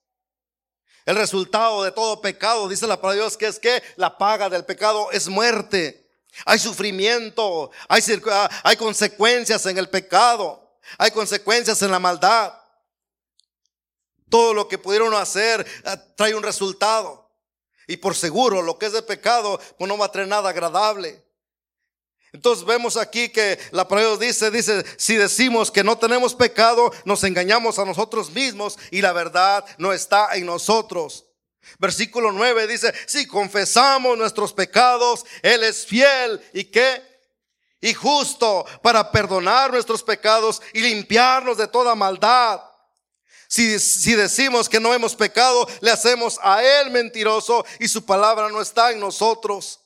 [1.05, 4.49] El resultado de todo pecado, dice la palabra de Dios, que es que la paga
[4.49, 6.09] del pecado es muerte.
[6.45, 12.53] Hay sufrimiento, hay, ah, hay consecuencias en el pecado, hay consecuencias en la maldad.
[14.29, 17.29] Todo lo que pudieron hacer ah, trae un resultado.
[17.87, 21.24] Y por seguro, lo que es de pecado, pues no va a traer nada agradable.
[22.35, 27.23] Entonces vemos aquí que la palabra dice, dice, si decimos que no tenemos pecado, nos
[27.23, 31.23] engañamos a nosotros mismos y la verdad no está en nosotros.
[31.79, 37.01] Versículo 9 dice, si confesamos nuestros pecados, Él es fiel y qué?
[37.79, 42.59] Y justo para perdonar nuestros pecados y limpiarnos de toda maldad.
[43.47, 48.49] Si, si, decimos que no hemos pecado, le hacemos a Él mentiroso y su palabra
[48.49, 49.84] no está en nosotros.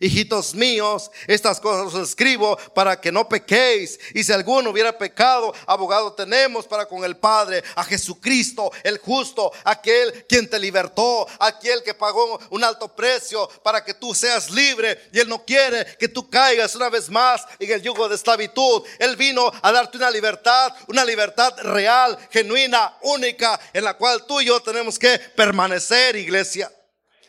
[0.00, 3.98] Hijitos míos, estas cosas os escribo para que no pequéis.
[4.14, 9.52] Y si alguno hubiera pecado, abogado tenemos para con el Padre, a Jesucristo, el justo,
[9.64, 15.08] aquel quien te libertó, aquel que pagó un alto precio para que tú seas libre.
[15.12, 18.82] Y Él no quiere que tú caigas una vez más en el yugo de esclavitud.
[18.98, 24.40] Él vino a darte una libertad, una libertad real, genuina, única, en la cual tú
[24.40, 26.70] y yo tenemos que permanecer, iglesia.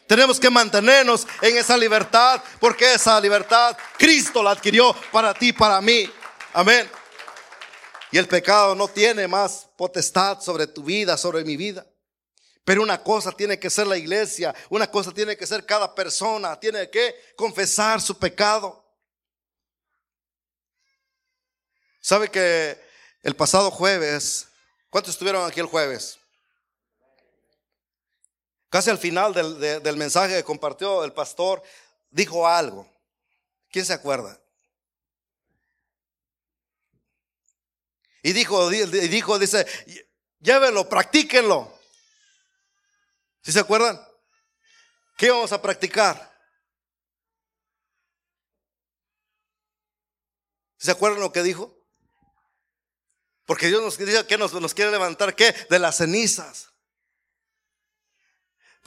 [0.07, 5.81] Tenemos que mantenernos en esa libertad porque esa libertad Cristo la adquirió para ti, para
[5.81, 6.09] mí.
[6.53, 6.89] Amén.
[8.11, 11.85] Y el pecado no tiene más potestad sobre tu vida, sobre mi vida.
[12.63, 16.59] Pero una cosa tiene que ser la iglesia, una cosa tiene que ser cada persona,
[16.59, 18.83] tiene que confesar su pecado.
[22.01, 22.81] ¿Sabe que
[23.23, 24.47] el pasado jueves,
[24.89, 26.17] ¿cuántos estuvieron aquí el jueves?
[28.77, 31.63] Casi al final del, del mensaje que compartió el pastor,
[32.11, 32.87] dijo algo.
[33.71, 34.39] ¿Quién se acuerda?
[38.21, 39.65] Y dijo, dijo, dice,
[40.37, 41.75] llévenlo, practíquenlo.
[43.41, 43.99] ¿Sí se acuerdan?
[45.17, 46.39] ¿Qué vamos a practicar?
[50.77, 51.75] ¿Se acuerdan lo que dijo?
[53.47, 55.51] Porque Dios nos dice que nos, nos quiere levantar, ¿qué?
[55.67, 56.76] De las cenizas.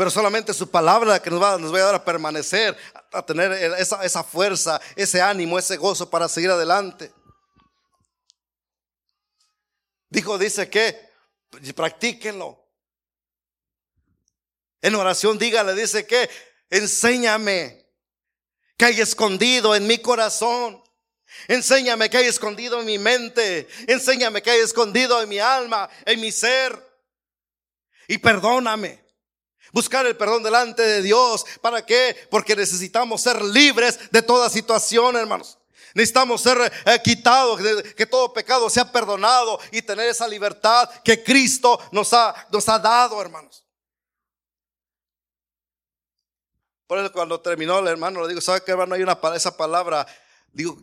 [0.00, 2.74] Pero solamente su palabra que nos va, nos a dar a permanecer,
[3.12, 7.12] a tener esa, fuerza, ese ánimo, ese gozo para seguir adelante.
[10.08, 10.98] Dijo, dice que
[11.76, 12.66] practíquenlo.
[14.80, 16.30] En oración dígale, dice que
[16.70, 17.86] enséñame
[18.78, 20.82] que hay escondido en mi corazón.
[21.46, 23.68] Enséñame que hay escondido en mi mente.
[23.86, 26.74] Enséñame que hay escondido en mi alma, en mi ser.
[28.08, 28.99] Y perdóname.
[29.72, 31.44] Buscar el perdón delante de Dios.
[31.61, 32.16] ¿Para qué?
[32.30, 35.59] Porque necesitamos ser libres de toda situación, hermanos.
[35.94, 37.61] Necesitamos ser eh, quitados,
[37.96, 42.78] que todo pecado sea perdonado y tener esa libertad que Cristo nos ha, nos ha
[42.78, 43.64] dado, hermanos.
[46.87, 48.96] Por eso cuando terminó el hermano le digo, ¿sabe qué hermano?
[48.96, 50.06] Hay una esa palabra,
[50.52, 50.76] digo,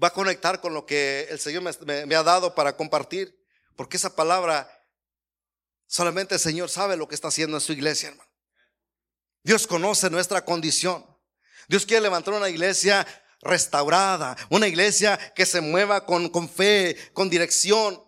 [0.00, 3.36] va a conectar con lo que el Señor me, ha dado para compartir.
[3.74, 4.68] Porque esa palabra,
[5.88, 8.30] solamente el Señor sabe lo que está haciendo en su iglesia, hermano.
[9.42, 11.04] Dios conoce nuestra condición.
[11.68, 13.06] Dios quiere levantar una iglesia
[13.40, 18.02] restaurada, una iglesia que se mueva con, fe, con dirección.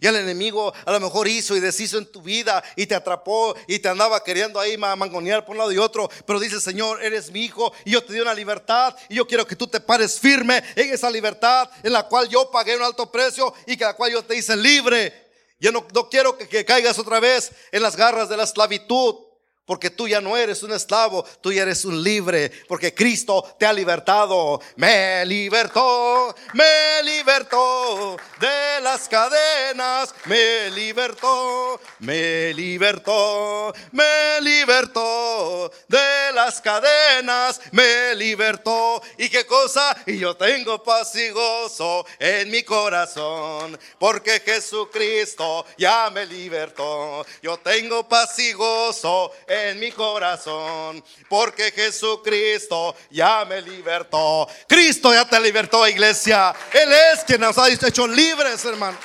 [0.00, 3.56] Y el enemigo a lo mejor hizo y deshizo en tu vida y te atrapó
[3.66, 6.08] y te andaba queriendo ahí mangonear por un lado y otro.
[6.24, 9.44] Pero dice Señor, eres mi hijo y yo te di una libertad y yo quiero
[9.44, 13.10] que tú te pares firme en esa libertad en la cual yo pagué un alto
[13.10, 15.27] precio y que la cual yo te hice libre.
[15.60, 19.27] Yo no, no quiero que caigas otra vez en las garras de la esclavitud.
[19.68, 23.66] Porque tú ya no eres un esclavo, tú ya eres un libre, porque Cristo te
[23.66, 24.62] ha libertado.
[24.76, 36.62] Me libertó, me libertó de las cadenas, me libertó, me libertó, me libertó de las
[36.62, 39.02] cadenas, me libertó.
[39.18, 39.94] ¿Y qué cosa?
[40.06, 47.26] Y yo tengo paz y gozo en mi corazón, porque Jesucristo ya me libertó.
[47.42, 54.48] Yo tengo paz y gozo en mi corazón, porque Jesucristo ya me libertó.
[54.66, 56.54] Cristo ya te libertó, iglesia.
[56.72, 58.98] Él es quien nos ha hecho libres, hermano.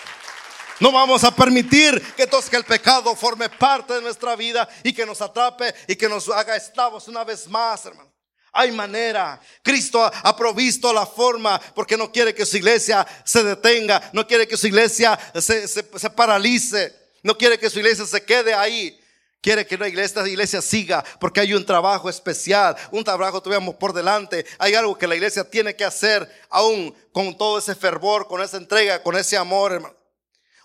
[0.80, 5.06] No vamos a permitir que, que el pecado forme parte de nuestra vida y que
[5.06, 8.12] nos atrape y que nos haga esclavos una vez más, hermano.
[8.52, 9.40] Hay manera.
[9.64, 14.48] Cristo ha provisto la forma porque no quiere que su iglesia se detenga, no quiere
[14.48, 19.00] que su iglesia se paralice, no quiere que su iglesia se quede ahí.
[19.44, 24.46] Quiere que esta iglesia siga porque hay un trabajo especial, un trabajo tuvimos por delante.
[24.58, 28.56] Hay algo que la iglesia tiene que hacer aún con todo ese fervor, con esa
[28.56, 29.98] entrega, con ese amor, hermano.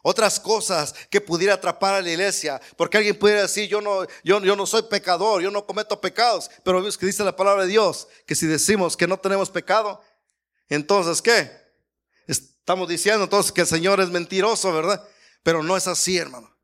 [0.02, 4.40] Otras cosas que pudiera atrapar a la iglesia, porque alguien pudiera decir, yo no, yo,
[4.42, 7.70] yo no soy pecador, yo no cometo pecados, pero es que dice la palabra de
[7.70, 10.00] Dios, que si decimos que no tenemos pecado,
[10.68, 11.50] entonces ¿qué?
[12.28, 15.04] Estamos diciendo entonces que el Señor es mentiroso, ¿verdad?
[15.42, 16.57] Pero no es así, hermano.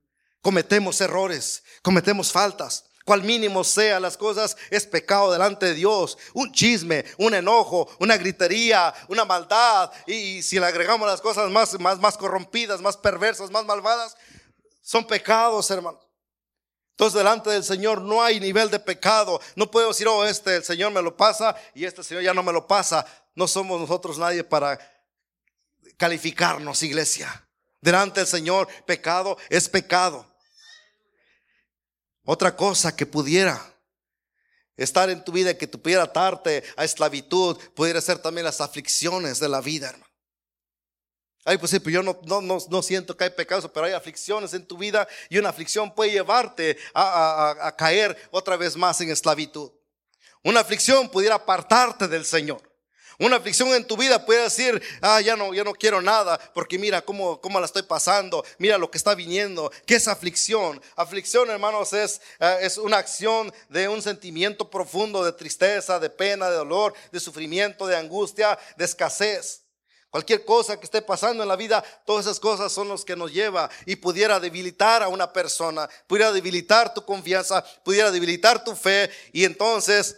[0.45, 2.85] Cometemos errores, cometemos faltas.
[3.07, 6.19] Cual mínimo sea las cosas, es pecado delante de Dios.
[6.35, 9.91] Un chisme, un enojo, una gritería, una maldad.
[10.07, 14.19] Y si le agregamos las cosas más, más, más corrompidas, más perversas, más malvadas,
[14.83, 15.99] son pecados, hermano.
[16.91, 19.41] Entonces delante del Señor no hay nivel de pecado.
[19.57, 22.43] No puedo decir, oh, este el Señor me lo pasa y este Señor ya no
[22.43, 23.07] me lo pasa.
[23.35, 24.79] No somos nosotros nadie para
[25.97, 27.49] calificarnos, iglesia.
[27.81, 30.34] Delante del Señor, pecado es pecado.
[32.25, 33.61] Otra cosa que pudiera
[34.77, 39.39] estar en tu vida que te pudiera atarte a esclavitud, pudiera ser también las aflicciones
[39.39, 40.13] de la vida, hermano.
[41.47, 44.55] Ay, pues sí, pero yo no, no, no, siento que hay pecados, pero hay aflicciones
[44.55, 49.11] en tu vida y una aflicción puede llevarte a, a caer otra vez más en
[49.11, 49.71] esclavitud.
[50.43, 52.63] Una aflicción pudiera apartarte del Señor.
[53.19, 56.79] Una aflicción en tu vida puede decir, ah, ya no, ya no quiero nada, porque
[56.79, 59.71] mira cómo, cómo la estoy pasando, mira lo que está viniendo.
[59.87, 60.83] ¿Qué es aflicción?
[60.97, 66.51] Aflicción, hermanos, es, eh, es una acción de un sentimiento profundo de tristeza, de pena,
[66.51, 69.65] de dolor, de sufrimiento, de angustia, de escasez.
[70.15, 73.33] Cualquier cosa que esté pasando en la vida, todas esas cosas son los que nos
[73.33, 79.11] lleva y pudiera debilitar a una persona, pudiera debilitar tu confianza, pudiera debilitar tu fe
[79.33, 80.17] y entonces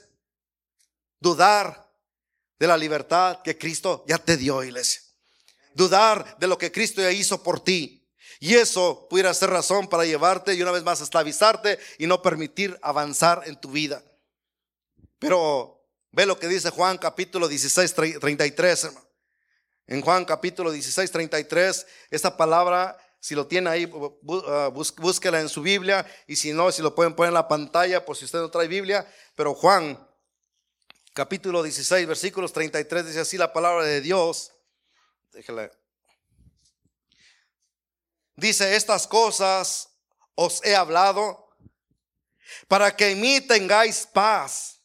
[1.19, 1.86] dudar
[2.59, 5.01] de la libertad que Cristo ya te dio, iglesia.
[5.75, 8.03] Dudar de lo que Cristo ya hizo por ti.
[8.39, 12.79] Y eso pudiera ser razón para llevarte y una vez más esclavizarte y no permitir
[12.83, 14.03] avanzar en tu vida.
[15.19, 19.07] Pero ve lo que dice Juan capítulo 16, 33, hermano.
[19.87, 23.91] En Juan capítulo 16, 33, esta palabra, si lo tiene ahí,
[24.49, 28.05] ah, búsquela en su Biblia y si no, si lo pueden poner en la pantalla
[28.05, 29.07] por si usted no trae Biblia.
[29.35, 30.06] Pero Juan
[31.17, 34.53] capítulo 16, versículos 33 dice así la palabra de Dios.
[35.33, 35.71] Déjale.
[38.35, 39.89] Dice, estas cosas
[40.35, 41.57] os he hablado
[42.69, 44.83] para que en mí tengáis paz.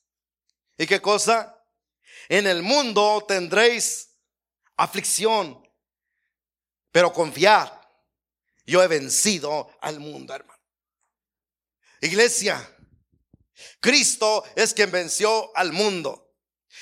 [0.78, 1.62] ¿Y qué cosa?
[2.30, 4.16] En el mundo tendréis
[4.78, 5.62] aflicción,
[6.94, 7.82] pero confiar.
[8.66, 10.64] Yo he vencido al mundo, hermano.
[12.00, 12.74] Iglesia,
[13.80, 16.21] Cristo es quien venció al mundo.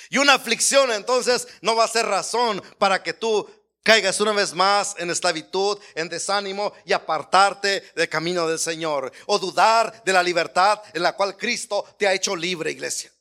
[0.10, 3.50] Y una aflicción entonces no va a ser razón para que tú
[3.84, 9.40] caigas una vez más en esclavitud, en desánimo y apartarte del camino del Señor o
[9.40, 13.12] dudar de la libertad en la cual Cristo te ha hecho libre, iglesia.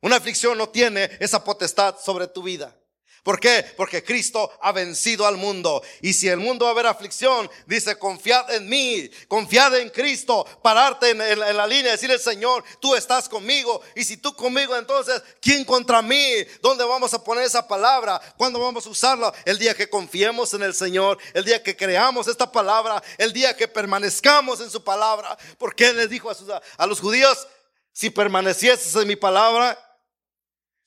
[0.00, 2.76] Una aflicción no tiene esa potestad sobre tu vida.
[3.24, 3.64] ¿Por qué?
[3.78, 5.82] Porque Cristo ha vencido al mundo.
[6.02, 10.44] Y si el mundo va a haber aflicción, dice, confiad en mí, confiad en Cristo,
[10.62, 13.80] pararte en, la línea decirle, Señor, tú estás conmigo.
[13.96, 16.34] Y si tú conmigo, entonces, ¿quién contra mí?
[16.60, 18.20] ¿Dónde vamos a poner esa palabra?
[18.36, 19.32] ¿Cuándo vamos a usarla?
[19.46, 23.56] El día que confiemos en el Señor, el día que creamos esta palabra, el día
[23.56, 25.34] que permanezcamos en su palabra.
[25.56, 26.36] Porque Él les dijo a,
[26.76, 27.48] a los judíos,
[27.90, 29.78] si permanecieses en mi palabra,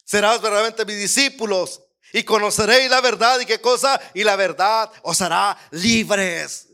[0.05, 1.81] serás verdaderamente mis discípulos
[2.13, 6.67] y conoceréis la verdad y qué cosa, y la verdad os hará libres.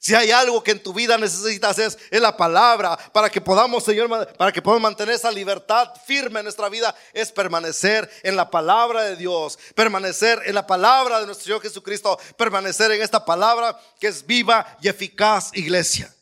[0.00, 4.32] Si hay algo que en tu vida necesitas es, la palabra para que podamos, Señor,
[4.36, 9.02] para que podamos mantener esa libertad firme en nuestra vida, es permanecer en la palabra
[9.02, 14.06] de Dios, permanecer en la palabra de nuestro Señor Jesucristo, permanecer en esta palabra que
[14.06, 16.14] es viva y eficaz, iglesia.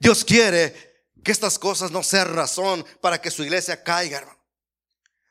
[0.00, 4.33] Dios quiere que estas cosas no sean razón para que su iglesia caiga, hermano.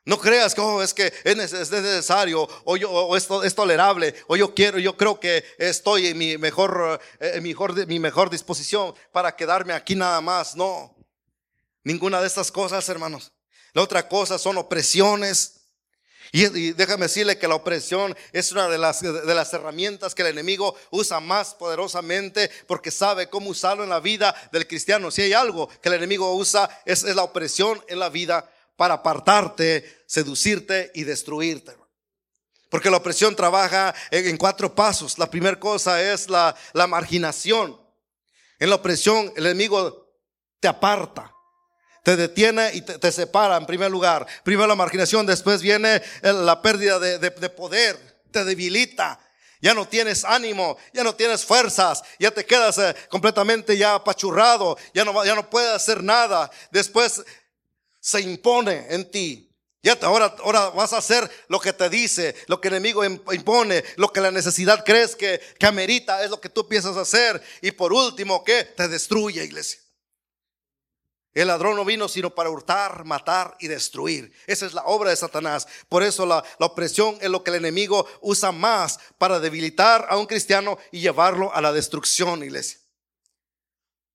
[0.06, 4.78] No creas que oh, es que es necesario o, yo, es tolerable o yo quiero,
[4.78, 9.72] yo creo que estoy en mi mejor, eh, en mejor, mi mejor disposición para quedarme
[9.72, 10.58] aquí nada más.
[10.58, 10.94] No,
[11.84, 13.32] ninguna de estas cosas, hermanos.
[13.72, 15.62] La otra cosa son opresiones.
[16.34, 20.30] Y, déjame decirle que la opresión es una de las, de las herramientas que el
[20.30, 25.12] enemigo usa más poderosamente porque sabe cómo usarlo en la vida del cristiano.
[25.12, 28.96] Si hay algo que el enemigo usa es, es la opresión en la vida para
[28.96, 31.76] apartarte, seducirte y destruirte.
[32.70, 35.20] Porque la opresión trabaja en cuatro pasos.
[35.20, 37.80] La primera cosa es la, la marginación.
[38.60, 40.08] En la opresión el enemigo
[40.60, 41.32] te aparta,
[42.04, 44.26] te detiene y te, separa en primer lugar.
[44.44, 49.20] Primero la marginación, después viene la pérdida de, de poder, te debilita,
[49.64, 54.78] ya no tienes ánimo, ya no tienes fuerzas, ya te quedas eh, completamente ya apachurrado,
[54.94, 56.52] ya no, ya no puedes hacer nada.
[56.70, 57.24] Después
[58.04, 59.50] se impone en ti.
[59.82, 63.84] Ya ahora, ahora vas a hacer lo que te dice, lo que el enemigo impone,
[63.96, 67.42] lo que la necesidad crees que, que amerita, es lo que tú a hacer.
[67.62, 68.66] Y por último, ¿qué?
[68.66, 69.80] Te destruye, iglesia.
[71.34, 74.34] El ladrón no vino sino para hurtar, matar y destruir.
[74.48, 75.66] Esa es la obra de Satanás.
[75.88, 80.18] Por eso la, la, opresión es lo que el enemigo usa más para debilitar a
[80.18, 82.80] un cristiano y llevarlo a la destrucción, iglesia.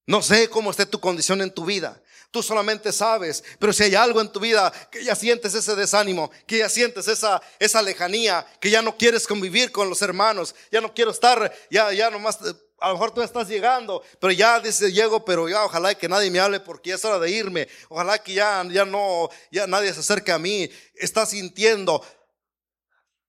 [0.07, 2.01] No sé cómo esté tu condición en tu vida.
[2.31, 6.31] Tú solamente sabes, pero si hay algo en tu vida que ya sientes ese desánimo,
[6.47, 10.83] que ya sientes esa, esa lejanía, que ya no quieres convivir con los hermanos, ya
[10.83, 12.39] no quiero estar, ya, ya nomás,
[12.81, 16.31] a lo mejor tú estás llegando, pero ya dice llego, pero ya ojalá que nadie
[16.31, 20.01] me hable porque es hora de irme, ojalá que ya, ya no, ya nadie se
[20.01, 22.05] acerque a mí, estás sintiendo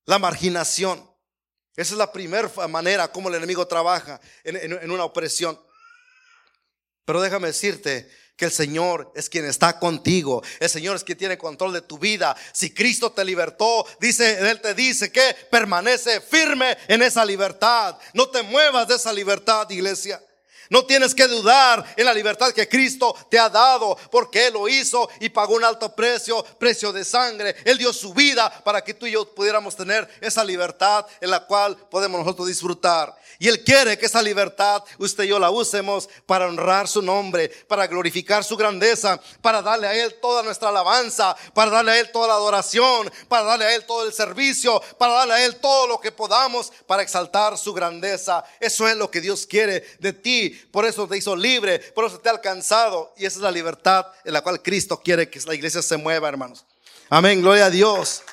[0.04, 1.10] la marginación.
[1.78, 5.58] Esa es la primera manera como el enemigo trabaja en, en una opresión.
[7.06, 10.42] Pero déjame decirte que el Señor es quien está contigo.
[10.62, 12.34] El Señor es quien tiene control de tu vida.
[12.54, 17.98] Si Cristo te libertó, dice, Él te dice que permanece firme en esa libertad.
[18.14, 20.24] No te muevas de esa libertad, iglesia.
[20.70, 24.68] No tienes que dudar en la libertad que Cristo te ha dado, porque Él lo
[24.68, 27.56] hizo y pagó un alto precio, precio de sangre.
[27.66, 31.46] Él dio su vida para que tú y yo pudiéramos tener esa libertad en la
[31.46, 33.18] cual podemos nosotros disfrutar.
[33.40, 37.50] Y Él quiere que esa libertad usted y yo la usemos para honrar su nombre,
[37.68, 42.12] para glorificar su grandeza, para darle a Él toda nuestra alabanza, para darle a Él
[42.12, 45.88] toda la adoración, para darle a Él todo el servicio, para darle a Él todo
[45.88, 48.44] lo que podamos para exaltar su grandeza.
[48.60, 50.59] Eso es lo que Dios quiere de ti.
[50.72, 53.14] Por eso te hizo libre, por eso te ha alcanzado.
[53.18, 56.30] Y esa es la libertad en la cual Cristo quiere que la iglesia se mueva,
[56.30, 56.66] hermanos.
[57.10, 58.24] Amén, gloria a Dios.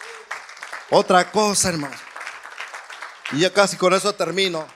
[0.90, 2.00] Otra cosa, hermanos.
[3.32, 4.66] Y ya casi con eso termino.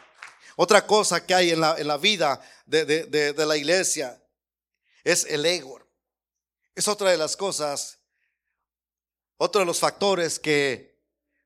[0.56, 4.20] Otra cosa que hay en la, en la vida de, de, de la iglesia
[5.04, 5.80] es el ego.
[6.74, 7.98] Es otra de las cosas,
[9.36, 10.98] otro de los factores que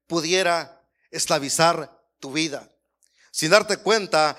[0.06, 2.68] pudiera esclavizar tu vida.
[3.30, 4.36] Sin darte cuenta,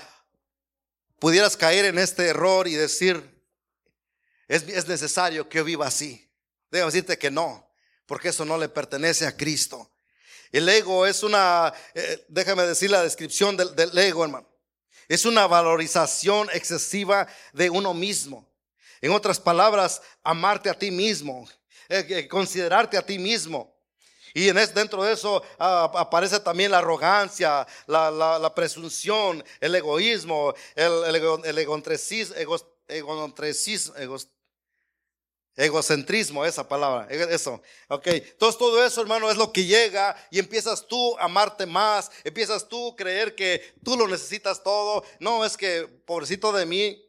[1.25, 3.19] pudieras caer en este error y decir,
[4.47, 6.31] es, necesario que yo viva así.
[6.69, 7.67] Debo decirte que no,
[8.05, 9.89] porque eso no le pertenece a Cristo.
[10.51, 14.47] El ego es una, eh, déjame decir la descripción del, del ego, hermano.
[15.07, 18.47] Es una valorización excesiva de uno mismo.
[19.01, 21.49] En otras palabras, amarte a ti mismo,
[21.89, 23.74] eh, eh, considerarte a ti mismo.
[24.35, 30.91] Y en dentro de eso ah, aparece también la arrogancia, la, presunción, el egoísmo, el,
[31.05, 31.57] el,
[35.55, 37.61] egocentrismo, esa palabra, eso.
[37.87, 42.11] Ok, entonces todo eso, hermano, es lo que llega y empiezas tú a amarte más,
[42.25, 45.05] empiezas tú a creer que tú lo necesitas todo.
[45.21, 47.01] No, es que pobrecito de mí,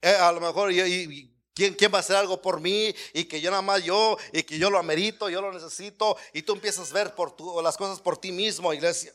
[0.00, 2.94] eh, a lo mejor y, ¿Quién, ¿Quién, va a hacer algo por mí?
[3.12, 6.42] Y que yo nada más yo, y que yo lo amerito, yo lo necesito, y
[6.42, 7.12] tú empiezas a ver
[7.64, 9.12] las cosas por ti mismo, iglesia.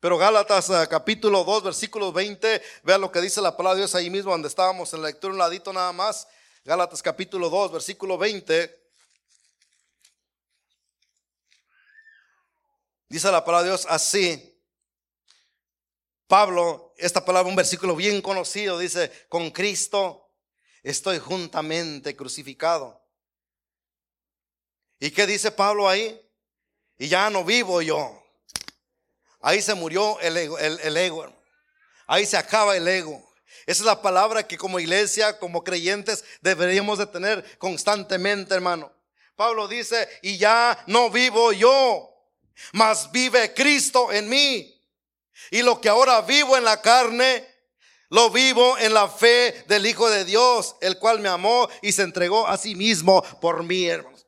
[0.00, 3.94] Pero Gálatas eh, capítulo 2, versículo 20, vean lo que dice la palabra de Dios
[3.94, 6.26] ahí mismo, donde estábamos en la lectura un ladito nada más.
[6.64, 8.88] Gálatas capítulo 2, versículo 20.
[13.10, 14.58] Dice la palabra de Dios así.
[16.26, 20.25] Pablo, esta palabra, un versículo bien conocido, dice, con Cristo
[20.90, 23.00] estoy juntamente crucificado.
[25.00, 26.20] ¿Y qué dice Pablo ahí?
[26.96, 28.22] Y ya no vivo yo.
[29.40, 31.32] Ahí se murió el ego, el, ego.
[32.06, 33.22] Ahí se acaba el ego.
[33.66, 38.92] Esa es la palabra que como iglesia, como creyentes, deberíamos de tener constantemente, hermano.
[39.34, 42.10] Pablo dice, y ya no vivo yo,
[42.72, 44.80] mas vive Cristo en mí.
[45.50, 47.55] Y lo que ahora vivo en la carne,
[48.08, 52.02] lo vivo en la fe del Hijo de Dios, el cual me amó y se
[52.02, 54.26] entregó a sí mismo por mí, hermanos.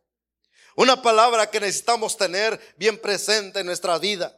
[0.74, 4.37] Una palabra que necesitamos tener bien presente en nuestra vida.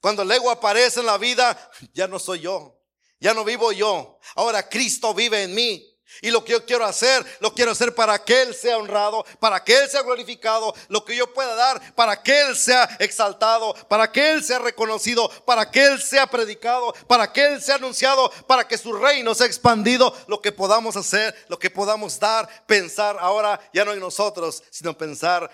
[0.00, 2.78] Cuando el ego aparece en la vida, ya no soy yo,
[3.18, 4.18] ya no vivo yo.
[4.34, 5.95] Ahora Cristo vive en mí.
[6.22, 9.62] Y lo que yo quiero hacer, lo quiero hacer para que Él sea honrado, para
[9.62, 14.10] que Él sea glorificado, lo que yo pueda dar, para que Él sea exaltado, para
[14.10, 18.66] que Él sea reconocido, para que Él sea predicado, para que Él sea anunciado, para
[18.66, 23.60] que su reino sea expandido, lo que podamos hacer, lo que podamos dar, pensar ahora
[23.74, 25.50] ya no en nosotros, sino pensar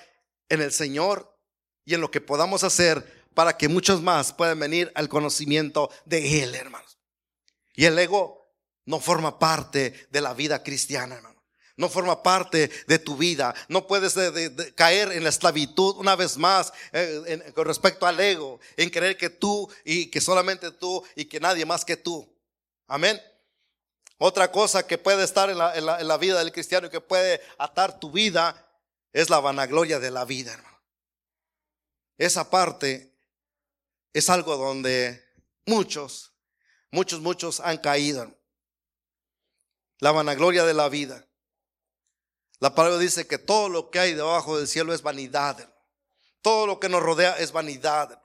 [0.49, 1.35] en el Señor
[1.85, 6.43] y en lo que podamos hacer para que muchos más puedan venir al conocimiento de
[6.43, 6.99] Él, hermanos.
[7.75, 8.42] Y el ego
[8.85, 11.43] no forma parte de la vida cristiana, hermano.
[11.77, 13.55] No forma parte de tu vida.
[13.69, 14.15] No puedes
[14.75, 19.31] caer en la esclavitud una vez más eh, con respecto al ego, en creer que
[19.31, 22.29] tú y que solamente tú y que nadie más que tú.
[22.87, 23.21] Amén.
[24.19, 27.41] Otra cosa que puede estar en la, en la vida del cristiano y que puede
[27.59, 28.69] atar tu vida
[29.13, 30.81] es la vanagloria de la vida, hermano.
[32.19, 33.13] Esa parte
[34.13, 35.25] es algo donde
[35.67, 36.33] muchos,
[36.91, 38.42] muchos, muchos han caído
[40.03, 41.25] la vanagloria de la vida.
[42.59, 45.73] La palabra dice que todo lo que hay debajo del cielo es vanidad.
[46.41, 48.21] Todo lo que nos rodea es vanidad.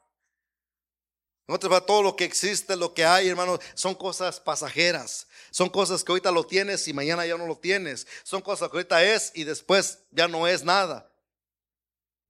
[1.45, 5.27] todo lo que existe, lo que hay, hermano, son cosas pasajeras.
[5.51, 8.07] Son cosas que ahorita lo tienes y mañana ya no lo tienes.
[8.23, 11.11] Son cosas que ahorita es y después ya no es nada.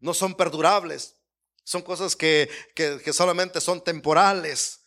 [0.01, 1.15] No son perdurables.
[1.63, 4.81] Son cosas que, que solamente son temporales.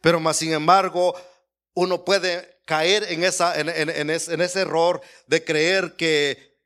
[0.00, 1.14] Pero más sin embargo,
[1.74, 6.58] uno puede caer en, esa, en, ese, error de creer que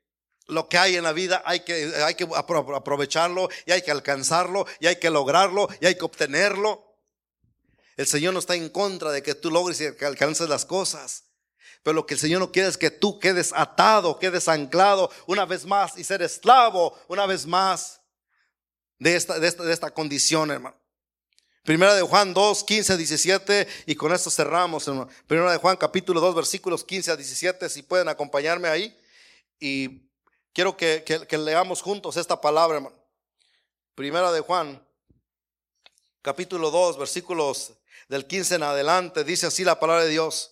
[0.47, 4.67] lo que hay en la vida hay que, hay que aprovecharlo y hay que alcanzarlo
[4.79, 6.83] y hay que lograrlo y hay que obtenerlo.
[7.97, 11.23] El Señor no está en contra de que tú logres y que alcances las cosas.
[11.81, 15.45] Pero lo que el Señor no quiere es que tú quedes atado, quedes anclado una
[15.45, 18.01] vez más y ser esclavo una vez más
[18.99, 20.84] de esta, de esta condición, hermano.
[21.65, 24.85] Primera de Juan 2, 15 17 y con esto cerramos.
[25.25, 28.95] Primera de Juan capítulo 2 versículos 15 a 17, si pueden acompañarme ahí.
[29.59, 30.03] Y
[30.53, 32.95] quiero que, que leamos juntos esta palabra, hermano.
[33.95, 34.79] Primera de Juan
[36.21, 37.73] capítulo 2 versículos
[38.09, 40.51] del 15 en adelante, dice así la palabra de Dios.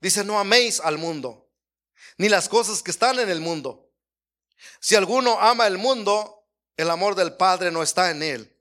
[0.00, 1.50] Dice, no améis al mundo,
[2.18, 3.90] ni las cosas que están en el mundo.
[4.78, 6.46] Si alguno ama el mundo,
[6.76, 8.57] el amor del Padre no está en él.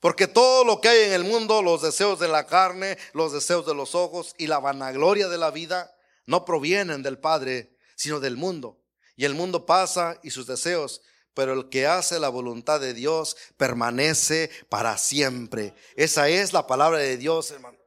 [0.00, 3.66] Porque todo lo que hay en el mundo, los deseos de la carne, los deseos
[3.66, 5.94] de los ojos y la vanagloria de la vida,
[6.24, 8.80] no provienen del Padre, sino del mundo.
[9.14, 11.02] Y el mundo pasa y sus deseos,
[11.34, 15.74] pero el que hace la voluntad de Dios permanece para siempre.
[15.96, 17.78] Esa es la palabra de Dios, hermano.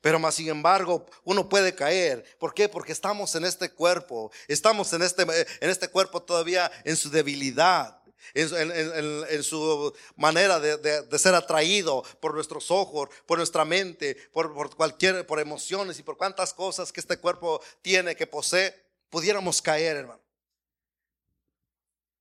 [0.00, 2.24] Pero más sin embargo, uno puede caer.
[2.38, 2.68] ¿Por qué?
[2.68, 4.30] Porque estamos en este cuerpo.
[4.46, 8.01] Estamos en este, en este cuerpo todavía en su debilidad
[8.34, 15.40] en, su manera de, ser atraído por nuestros ojos, por nuestra mente, por, cualquier, por
[15.40, 18.74] emociones y por cuantas cosas que este cuerpo tiene, que posee,
[19.10, 20.22] pudiéramos caer, hermano.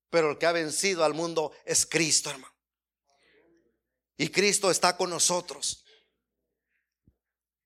[0.10, 2.54] Pero el que ha vencido al mundo es Cristo, hermano.
[4.18, 5.84] Y Cristo está con nosotros.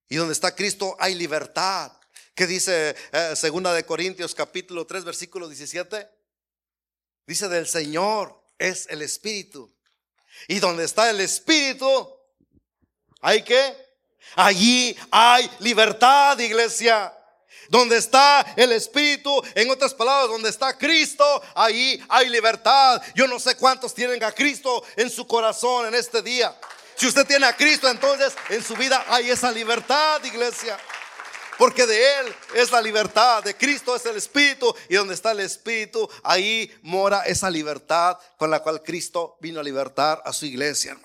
[0.08, 1.92] Y donde está Cristo hay libertad.
[2.36, 6.15] ¿Qué dice eh, segunda de Corintios capítulo 3 versículo 17?
[7.28, 9.74] Dice del Señor es el Espíritu.
[10.48, 12.10] Y donde está el Espíritu,
[13.22, 13.86] ¿hay que
[14.36, 17.12] Allí hay libertad, iglesia.
[17.70, 23.02] Donde está el Espíritu, en otras palabras, donde está Cristo, ahí hay libertad.
[23.16, 26.56] Yo no sé cuántos tienen a Cristo en su corazón en este día.
[26.96, 30.78] Si usted tiene a Cristo, entonces en su vida hay esa libertad, iglesia.
[31.58, 35.40] Porque de Él es la libertad, de Cristo es el Espíritu y donde está el
[35.40, 40.98] Espíritu, ahí mora esa libertad con la cual Cristo vino a libertar a su iglesia.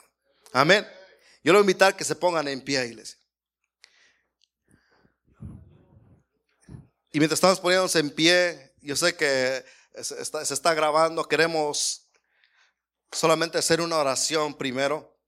[0.53, 0.87] Amén.
[1.45, 3.19] Yo le voy a invitar que se pongan en pie, iglesia.
[7.13, 9.65] Y mientras estamos poniéndonos en pie, yo sé que
[10.03, 12.09] se está, se está grabando, queremos
[13.11, 15.20] solamente hacer una oración primero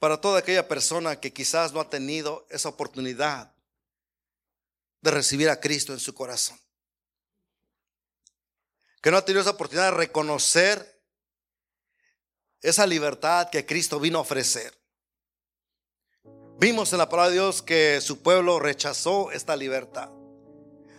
[0.00, 3.52] para toda aquella persona que quizás no ha tenido esa oportunidad
[5.02, 6.58] de recibir a Cristo en su corazón.
[9.02, 11.00] Que no ha tenido esa oportunidad de reconocer
[12.62, 14.74] esa libertad que Cristo vino a ofrecer.
[16.58, 20.10] Vimos en la palabra de Dios que su pueblo rechazó esta libertad.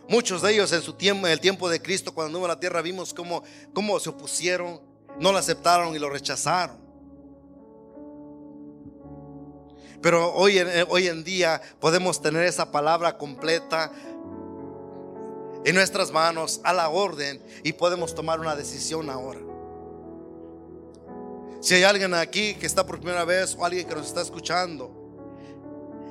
[0.08, 2.60] Muchos de ellos en su tiempo, en el tiempo de Cristo, cuando anduvo en la
[2.60, 3.43] tierra, vimos cómo,
[3.74, 4.80] cómo se opusieron,
[5.20, 6.80] no la aceptaron y lo rechazaron.
[10.02, 13.91] Pero hoy, eh, hoy en día podemos tener esa palabra completa
[15.64, 19.39] en nuestras manos a la orden y podemos tomar una decisión ahora.
[21.60, 24.91] Si hay alguien aquí que está por primera vez o alguien que nos está escuchando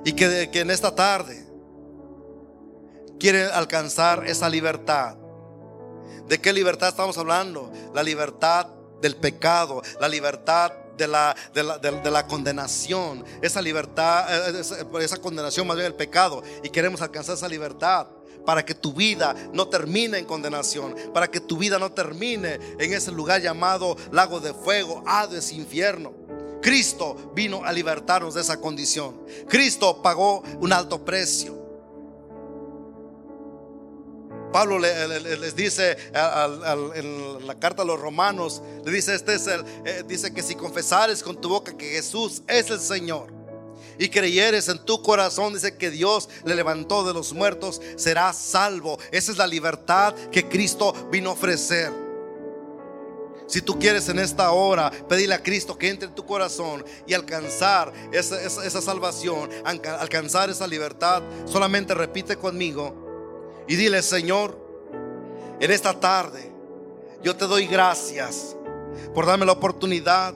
[0.05, 1.45] y que, que en esta tarde
[3.19, 5.17] quiere alcanzar esa libertad,
[6.29, 7.73] ¿de qué libertad estamos hablando?
[7.93, 8.69] La libertad
[9.01, 14.63] del pecado, la libertad de la, de la, condenación, esa libertad, eh,
[15.01, 16.43] esa, condenación más bien el pecado.
[16.63, 18.07] Y queremos alcanzar esa libertad
[18.45, 22.93] para que tu vida no termine en condenación, para que tu vida no termine en
[22.93, 26.13] ese lugar llamado lago de fuego, Hades, infierno.
[26.61, 29.23] Cristo vino a libertarnos de esa condición.
[29.49, 31.60] Cristo pagó un alto precio.
[34.53, 40.33] Pablo les dice en la carta a los romanos, le dice, este es eh, dice
[40.33, 43.33] que si confesares con tu boca que Jesús es el Señor
[43.99, 48.99] y creyeres en tu corazón, dice que Dios le levantó de los muertos, serás salvo.
[49.13, 51.93] Esa es la libertad que Cristo vino a ofrecer.
[53.47, 57.15] Si tú quieres en esta hora pedirle a Cristo que entre en tu corazón y
[57.15, 63.00] alcanzar esa, esa salvación, alcanzar esa libertad, solamente repite conmigo
[63.71, 64.59] y dile, Señor,
[65.61, 66.51] en esta tarde
[67.23, 68.57] yo te doy gracias
[69.15, 70.35] por darme la oportunidad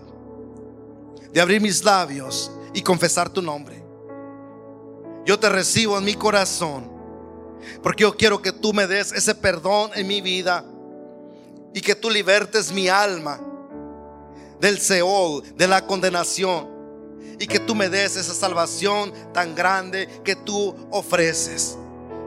[1.33, 3.83] de abrir mis labios y confesar tu nombre.
[5.27, 6.89] Yo te recibo en mi corazón
[7.83, 10.65] porque yo quiero que tú me des ese perdón en mi vida
[11.73, 13.41] y que tú libertes mi alma
[14.61, 16.69] del Seol, de la condenación
[17.41, 21.79] y que tú me des esa salvación tan grande que tú ofreces.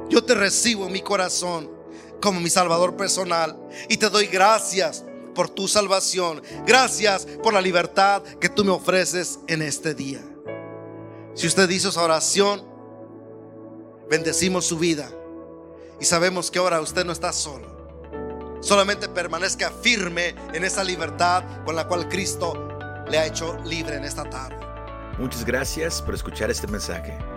[0.09, 1.69] Yo te recibo en mi corazón
[2.21, 3.57] como mi Salvador personal
[3.89, 5.03] y te doy gracias
[5.35, 6.41] por tu salvación.
[6.65, 10.21] Gracias por la libertad que tú me ofreces en este día.
[11.35, 12.63] Si usted hizo esa oración,
[14.09, 15.11] bendecimos su vida
[15.99, 17.77] y sabemos que ahora usted no está solo.
[18.61, 22.67] Solamente permanezca firme en esa libertad con la cual Cristo
[23.07, 24.57] le ha hecho libre en esta tarde.
[25.19, 27.36] Muchas gracias por escuchar este mensaje.